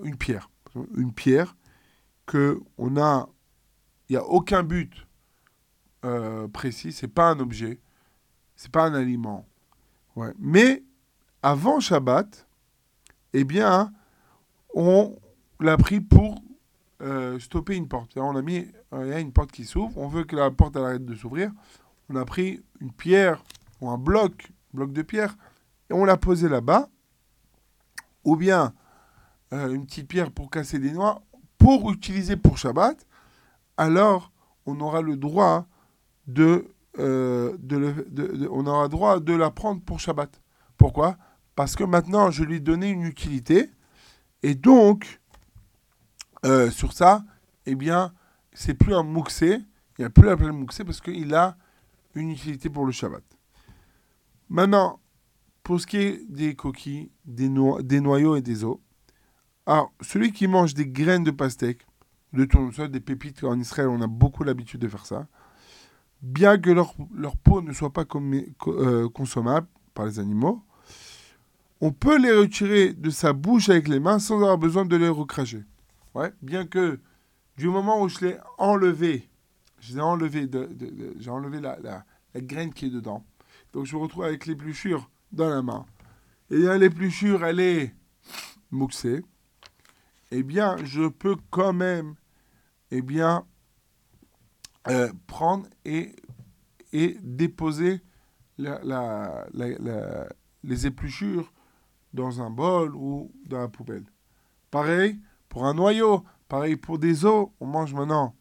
une 0.03 0.15
pierre, 0.15 0.49
une 0.95 1.13
pierre 1.13 1.55
que 2.25 2.61
on 2.77 2.97
a, 2.97 3.29
il 4.09 4.13
n'y 4.13 4.17
a 4.17 4.25
aucun 4.25 4.63
but 4.63 5.07
euh, 6.03 6.47
précis, 6.47 6.91
c'est 6.91 7.07
pas 7.07 7.29
un 7.29 7.39
objet, 7.39 7.79
c'est 8.55 8.71
pas 8.71 8.85
un 8.85 8.93
aliment. 8.93 9.45
Mais 10.39 10.83
avant 11.43 11.79
Shabbat, 11.79 12.47
eh 13.33 13.43
bien, 13.43 13.91
on 14.73 15.17
l'a 15.59 15.77
pris 15.77 15.99
pour 15.99 16.41
euh, 17.01 17.37
stopper 17.39 17.75
une 17.75 17.87
porte. 17.87 18.17
On 18.17 18.35
a 18.35 18.41
mis, 18.41 18.67
euh, 18.93 19.05
il 19.05 19.09
y 19.09 19.13
a 19.13 19.19
une 19.19 19.33
porte 19.33 19.51
qui 19.51 19.65
s'ouvre, 19.65 19.97
on 19.97 20.07
veut 20.07 20.23
que 20.23 20.35
la 20.35 20.49
porte 20.51 20.77
arrête 20.77 21.05
de 21.05 21.15
s'ouvrir. 21.15 21.51
On 22.09 22.15
a 22.15 22.25
pris 22.25 22.63
une 22.79 22.91
pierre 22.91 23.43
ou 23.81 23.89
un 23.89 23.97
bloc, 23.97 24.51
bloc 24.73 24.93
de 24.93 25.01
pierre, 25.01 25.35
et 25.89 25.93
on 25.93 26.05
l'a 26.05 26.17
posé 26.17 26.47
là-bas. 26.47 26.89
Ou 28.23 28.35
bien 28.35 28.73
euh, 29.53 29.73
une 29.73 29.85
petite 29.85 30.07
pierre 30.07 30.31
pour 30.31 30.49
casser 30.49 30.79
des 30.79 30.91
noix, 30.91 31.21
pour 31.57 31.91
utiliser 31.91 32.37
pour 32.37 32.57
Shabbat. 32.57 33.05
Alors, 33.77 34.31
on 34.65 34.79
aura 34.79 35.01
le 35.01 35.17
droit 35.17 35.67
de, 36.27 36.67
euh, 36.99 37.57
la 39.27 39.51
prendre 39.51 39.81
pour 39.81 39.99
Shabbat. 39.99 40.41
Pourquoi? 40.77 41.17
Parce 41.55 41.75
que 41.75 41.83
maintenant, 41.83 42.31
je 42.31 42.43
lui 42.43 42.57
ai 42.57 42.59
donné 42.59 42.89
une 42.89 43.03
utilité. 43.03 43.69
Et 44.43 44.55
donc, 44.55 45.21
euh, 46.45 46.69
sur 46.69 46.93
ça, 46.93 47.23
eh 47.65 47.75
bien, 47.75 48.13
c'est 48.53 48.73
plus 48.73 48.93
un 48.93 49.03
mouxé, 49.03 49.61
il 49.97 50.01
n'y 50.01 50.05
a 50.05 50.09
plus 50.09 50.25
l'appel 50.25 50.51
mouxé 50.51 50.83
parce 50.83 51.01
qu'il 51.01 51.33
a 51.33 51.57
une 52.13 52.29
utilité 52.29 52.69
pour 52.69 52.85
le 52.85 52.91
Shabbat. 52.91 53.23
Maintenant, 54.49 54.99
pour 55.63 55.81
ce 55.81 55.87
qui 55.87 55.97
est 55.97 56.21
des 56.29 56.55
coquilles, 56.55 57.11
des 57.25 57.49
noyaux 57.49 58.35
et 58.35 58.41
des 58.41 58.63
os, 58.63 58.77
alors, 59.65 59.91
celui 60.01 60.31
qui 60.31 60.47
mange 60.47 60.73
des 60.73 60.87
graines 60.87 61.23
de 61.23 61.31
pastèque, 61.31 61.87
de 62.33 62.45
tournesol, 62.45 62.89
des 62.89 62.99
pépites, 62.99 63.43
en 63.43 63.59
Israël, 63.59 63.87
on 63.87 64.01
a 64.01 64.07
beaucoup 64.07 64.43
l'habitude 64.43 64.81
de 64.81 64.87
faire 64.87 65.05
ça, 65.05 65.27
bien 66.21 66.57
que 66.57 66.69
leur, 66.69 66.93
peau 67.37 67.61
ne 67.61 67.73
soit 67.73 67.91
pas 67.91 68.05
euh, 68.67 69.09
consommable 69.09 69.67
par 69.93 70.05
les 70.05 70.19
animaux, 70.19 70.63
on 71.81 71.91
peut 71.91 72.17
les 72.17 72.31
retirer 72.31 72.93
de 72.93 73.09
sa 73.09 73.33
bouche 73.33 73.69
avec 73.69 73.87
les 73.87 73.99
mains 73.99 74.19
sans 74.19 74.35
avoir 74.37 74.57
besoin 74.57 74.85
de 74.85 74.95
les 74.95 75.09
recracher. 75.09 75.63
Bien 76.41 76.65
que 76.65 76.99
du 77.57 77.67
moment 77.67 78.01
où 78.01 78.07
je 78.07 78.25
l'ai 78.25 78.37
enlevé, 78.57 79.29
je 79.79 79.99
enlevé, 79.99 80.47
de, 80.47 80.69
j'ai 81.19 81.29
enlevé 81.29 81.59
la, 81.59 82.05
graine 82.35 82.73
qui 82.73 82.85
est 82.85 82.89
dedans. 82.89 83.25
Donc 83.73 83.85
je 83.85 83.95
me 83.95 84.01
retrouve 84.01 84.23
avec 84.23 84.45
l'épluchure 84.45 85.09
dans 85.31 85.49
la 85.49 85.61
main. 85.61 85.85
Et 86.49 86.57
l'épluchure, 86.77 87.43
elle 87.43 87.59
est 87.59 87.93
mouxée. 88.71 89.23
Eh 90.37 90.43
bien, 90.43 90.75
je 90.83 91.07
peux 91.07 91.37
quand 91.49 91.71
même, 91.71 92.15
eh 92.91 93.01
bien, 93.01 93.45
euh, 94.89 95.09
prendre 95.27 95.65
et, 95.85 96.13
déposer 96.91 98.01
les 98.57 98.75
épluchures 100.87 101.53
dans 102.13 102.41
un 102.41 102.49
bol 102.49 102.97
ou 102.97 103.31
dans 103.45 103.59
la 103.59 103.69
poubelle. 103.69 104.03
Pareil 104.71 105.21
pour 105.47 105.65
un 105.65 105.73
noyau, 105.73 106.25
pareil 106.49 106.75
pour 106.75 106.99
des 106.99 107.23
os. 107.23 107.47
On 107.61 107.65
mange 107.65 107.93
maintenant 107.93 108.35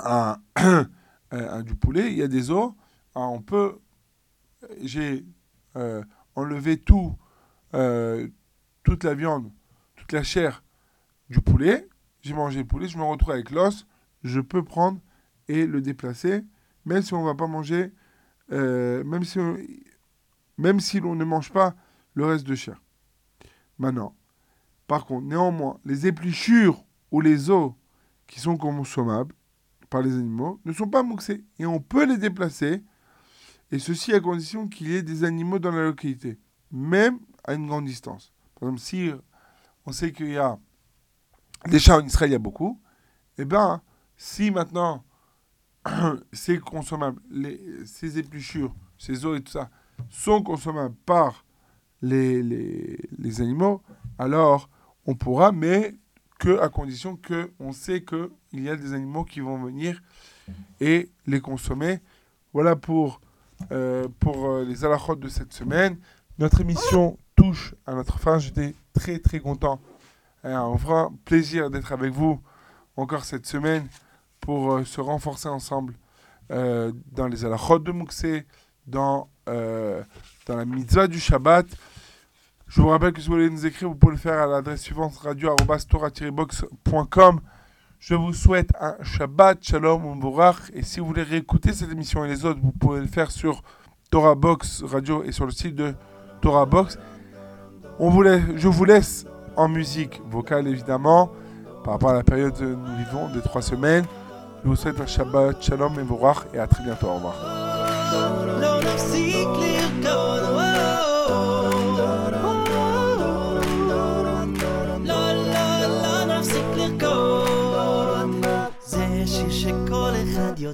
un, 0.00 0.38
un- 1.30 1.62
du 1.62 1.76
poulet, 1.76 2.10
il 2.10 2.18
y 2.18 2.22
a 2.22 2.28
des 2.28 2.50
os. 2.50 2.72
Ah, 3.14 3.28
on 3.28 3.42
peut, 3.42 3.78
j'ai 4.80 5.24
euh, 5.76 6.02
enlevé 6.34 6.80
tout, 6.80 7.16
euh, 7.74 8.26
toute 8.82 9.04
la 9.04 9.14
viande, 9.14 9.52
la 10.12 10.22
chair 10.22 10.62
du 11.28 11.40
poulet. 11.40 11.88
J'ai 12.22 12.34
mangé 12.34 12.60
le 12.60 12.66
poulet, 12.66 12.88
je 12.88 12.98
me 12.98 13.02
retrouve 13.02 13.32
avec 13.32 13.50
l'os. 13.50 13.86
Je 14.22 14.40
peux 14.40 14.62
prendre 14.62 15.00
et 15.48 15.66
le 15.66 15.80
déplacer, 15.80 16.44
même 16.84 17.02
si 17.02 17.14
on 17.14 17.22
ne 17.22 17.26
va 17.26 17.34
pas 17.34 17.46
manger, 17.48 17.92
euh, 18.52 19.02
même 19.04 19.24
si 19.24 19.38
on- 19.38 19.56
même 20.58 20.78
si 20.80 21.00
l'on 21.00 21.14
ne 21.14 21.24
mange 21.24 21.50
pas 21.50 21.74
le 22.14 22.26
reste 22.26 22.46
de 22.46 22.54
chair. 22.54 22.80
Maintenant, 23.78 24.14
par 24.86 25.06
contre, 25.06 25.26
néanmoins, 25.26 25.80
les 25.84 26.06
épluchures 26.06 26.84
ou 27.10 27.20
les 27.20 27.50
os 27.50 27.72
qui 28.26 28.38
sont 28.38 28.56
consommables 28.56 29.34
par 29.90 30.02
les 30.02 30.12
animaux 30.12 30.60
ne 30.64 30.72
sont 30.72 30.88
pas 30.88 31.02
mouxés 31.02 31.44
et 31.58 31.66
on 31.66 31.80
peut 31.80 32.06
les 32.06 32.18
déplacer, 32.18 32.82
et 33.70 33.78
ceci 33.78 34.12
à 34.12 34.20
condition 34.20 34.68
qu'il 34.68 34.88
y 34.88 34.94
ait 34.94 35.02
des 35.02 35.24
animaux 35.24 35.58
dans 35.58 35.72
la 35.72 35.84
localité, 35.84 36.38
même 36.70 37.18
à 37.44 37.54
une 37.54 37.66
grande 37.66 37.86
distance. 37.86 38.32
Par 38.54 38.68
exemple, 38.68 38.80
si 38.80 39.10
on 39.86 39.92
sait 39.92 40.12
qu'il 40.12 40.30
y 40.30 40.38
a 40.38 40.58
des 41.66 41.78
chats 41.78 41.98
en 41.98 42.04
Israël, 42.04 42.30
il 42.30 42.32
y 42.32 42.36
a 42.36 42.40
beaucoup, 42.40 42.80
et 43.38 43.44
bien, 43.44 43.82
si 44.16 44.50
maintenant 44.50 45.04
c'est 46.32 46.58
consommable, 46.58 47.20
les, 47.30 47.84
ces 47.86 48.18
épluchures, 48.18 48.74
ces 48.98 49.24
os 49.24 49.38
et 49.38 49.42
tout 49.42 49.52
ça, 49.52 49.70
sont 50.08 50.42
consommables 50.42 50.94
par 51.06 51.44
les, 52.00 52.42
les, 52.42 52.98
les 53.18 53.40
animaux, 53.40 53.82
alors 54.18 54.68
on 55.06 55.14
pourra, 55.14 55.52
mais 55.52 55.94
que 56.38 56.58
à 56.58 56.68
condition 56.68 57.16
que 57.16 57.52
on 57.60 57.72
sait 57.72 58.02
qu'il 58.02 58.28
y 58.52 58.68
a 58.68 58.74
des 58.74 58.94
animaux 58.94 59.24
qui 59.24 59.38
vont 59.40 59.62
venir 59.62 60.02
et 60.80 61.08
les 61.26 61.40
consommer. 61.40 62.00
Voilà 62.52 62.74
pour, 62.74 63.20
euh, 63.70 64.08
pour 64.18 64.46
euh, 64.46 64.64
les 64.64 64.84
alachotes 64.84 65.20
de 65.20 65.28
cette 65.28 65.52
semaine. 65.52 65.98
Notre 66.38 66.60
émission 66.60 67.16
touche 67.36 67.74
à 67.86 67.94
notre 67.94 68.18
fin. 68.18 68.38
J'étais 68.38 68.74
très 68.92 69.18
très 69.18 69.40
content. 69.40 69.80
Euh, 70.44 70.54
un 70.54 70.74
vrai 70.74 71.06
plaisir 71.24 71.70
d'être 71.70 71.92
avec 71.92 72.12
vous 72.12 72.38
encore 72.96 73.24
cette 73.24 73.46
semaine 73.46 73.86
pour 74.40 74.74
euh, 74.74 74.84
se 74.84 75.00
renforcer 75.00 75.48
ensemble 75.48 75.94
euh, 76.50 76.92
dans 77.12 77.28
les 77.28 77.46
alachotes 77.46 77.84
de 77.84 77.92
Mouxé, 77.92 78.44
dans, 78.86 79.30
euh, 79.48 80.02
dans 80.46 80.56
la 80.56 80.66
mitzvah 80.66 81.06
du 81.06 81.18
Shabbat. 81.18 81.66
Je 82.66 82.82
vous 82.82 82.88
rappelle 82.88 83.12
que 83.12 83.20
si 83.20 83.28
vous 83.28 83.34
voulez 83.34 83.48
nous 83.48 83.64
écrire, 83.64 83.88
vous 83.88 83.94
pouvez 83.94 84.12
le 84.12 84.18
faire 84.18 84.42
à 84.42 84.46
l'adresse 84.46 84.82
suivante 84.82 85.16
radio-box.com. 85.16 87.40
Je 87.98 88.14
vous 88.14 88.34
souhaite 88.34 88.70
un 88.80 88.96
Shabbat, 89.02 89.62
Shalom, 89.62 90.16
Mbourach. 90.16 90.70
Et 90.74 90.82
si 90.82 91.00
vous 91.00 91.06
voulez 91.06 91.22
réécouter 91.22 91.72
cette 91.72 91.90
émission 91.92 92.22
et 92.24 92.28
les 92.28 92.44
autres, 92.44 92.60
vous 92.60 92.72
pouvez 92.72 93.00
le 93.00 93.06
faire 93.06 93.30
sur 93.30 93.62
Torah 94.10 94.34
Box 94.34 94.82
Radio 94.82 95.22
et 95.22 95.32
sur 95.32 95.46
le 95.46 95.52
site 95.52 95.76
de 95.76 95.94
Torah 96.40 96.66
Box. 96.66 96.98
On 97.98 98.10
vous 98.10 98.24
je 98.56 98.68
vous 98.68 98.84
laisse 98.84 99.26
en 99.56 99.68
musique 99.68 100.20
vocale 100.30 100.66
évidemment, 100.66 101.30
par 101.84 101.94
rapport 101.94 102.10
à 102.10 102.14
la 102.14 102.22
période 102.22 102.56
que 102.56 102.64
nous 102.64 102.96
vivons 102.96 103.28
des 103.32 103.40
trois 103.40 103.62
semaines. 103.62 104.04
Je 104.64 104.68
vous 104.68 104.76
souhaite 104.76 105.00
un 105.00 105.06
Shabbat, 105.06 105.62
Shalom, 105.62 105.94
Mbourach 105.94 106.46
et 106.54 106.58
à 106.58 106.66
très 106.66 106.84
bientôt. 106.84 107.08
Au 107.08 107.14
revoir. 107.14 107.34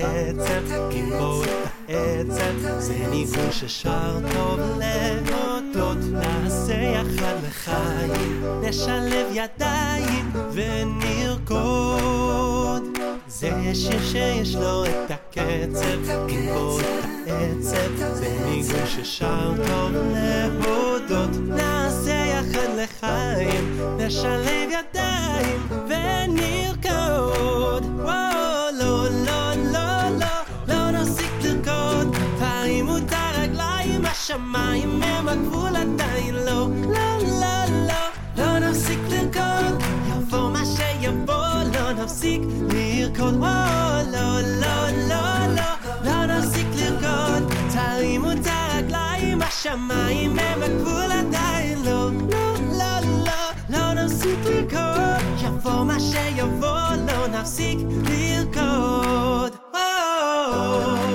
הקצב, 0.00 0.90
עם 0.90 1.10
בו 1.18 1.42
את 1.42 1.48
העצב, 1.88 2.78
זה 2.78 3.06
ניגון 3.10 3.52
ששר 3.52 4.18
טוב 4.32 4.60
להודות, 5.74 5.98
נעשה 6.12 6.74
יחד 6.74 7.34
לחיים, 7.48 8.44
נשלב 8.62 9.26
ידיים 9.32 10.32
ונרקוד. 10.52 11.78
זה 13.28 13.50
שיר 13.74 14.02
שיש 14.04 14.54
לו 14.54 14.84
את 14.84 15.10
הקצב, 15.10 16.10
עם 16.28 16.48
את 16.80 17.30
העצב, 17.30 17.96
זה 18.12 18.38
ניגון 18.44 18.86
ששר 18.86 19.52
טוב 19.56 19.92
להודות, 19.94 21.30
נעשה 21.48 22.24
יחד 22.26 22.68
לחיים, 22.76 23.80
נשלב 23.98 24.68
ידיים 24.70 25.68
ונרקוד. 25.88 27.84
וואו, 27.96 28.29
השמיים 34.29 35.03
הם 35.03 35.27
הגבול 35.29 35.75
עדיין 35.75 36.35
לא. 36.35 36.67
לא, 36.89 37.17
לא, 37.41 37.65
לא, 37.87 38.03
לא 38.37 38.59
נפסיק 38.59 38.99
לרקוד, 39.09 39.83
יבוא 40.09 40.49
מה 40.49 40.63
שיבוא, 40.65 41.63
לא 41.73 41.91
נפסיק 42.03 42.41
לרקוד. 42.69 43.35
וואו, 43.35 44.11
לא, 44.11 44.41
לא, 44.41 44.89
לא, 45.09 45.47
לא, 45.55 45.69
לא 46.03 46.25
נפסיק 46.25 46.67
לרקוד, 46.75 47.53
תרימו 47.73 48.31
את 48.31 48.47
הרגליים, 48.47 49.41
השמיים 49.41 50.39
הם 50.39 50.63
הגבול 50.63 51.11
עדיין 51.11 51.83
לא. 51.85 52.09
לא, 52.31 52.55
לא, 52.77 52.99
לא, 53.25 53.33
לא 53.69 54.03
נפסיק 54.03 54.39
לרקוד, 54.45 55.25
יבוא 55.43 55.83
מה 55.83 55.99
שיבוא, 55.99 56.89
לא 57.07 57.27
נפסיק 57.27 57.79
לרקוד. 58.09 59.51
לא 59.73 61.08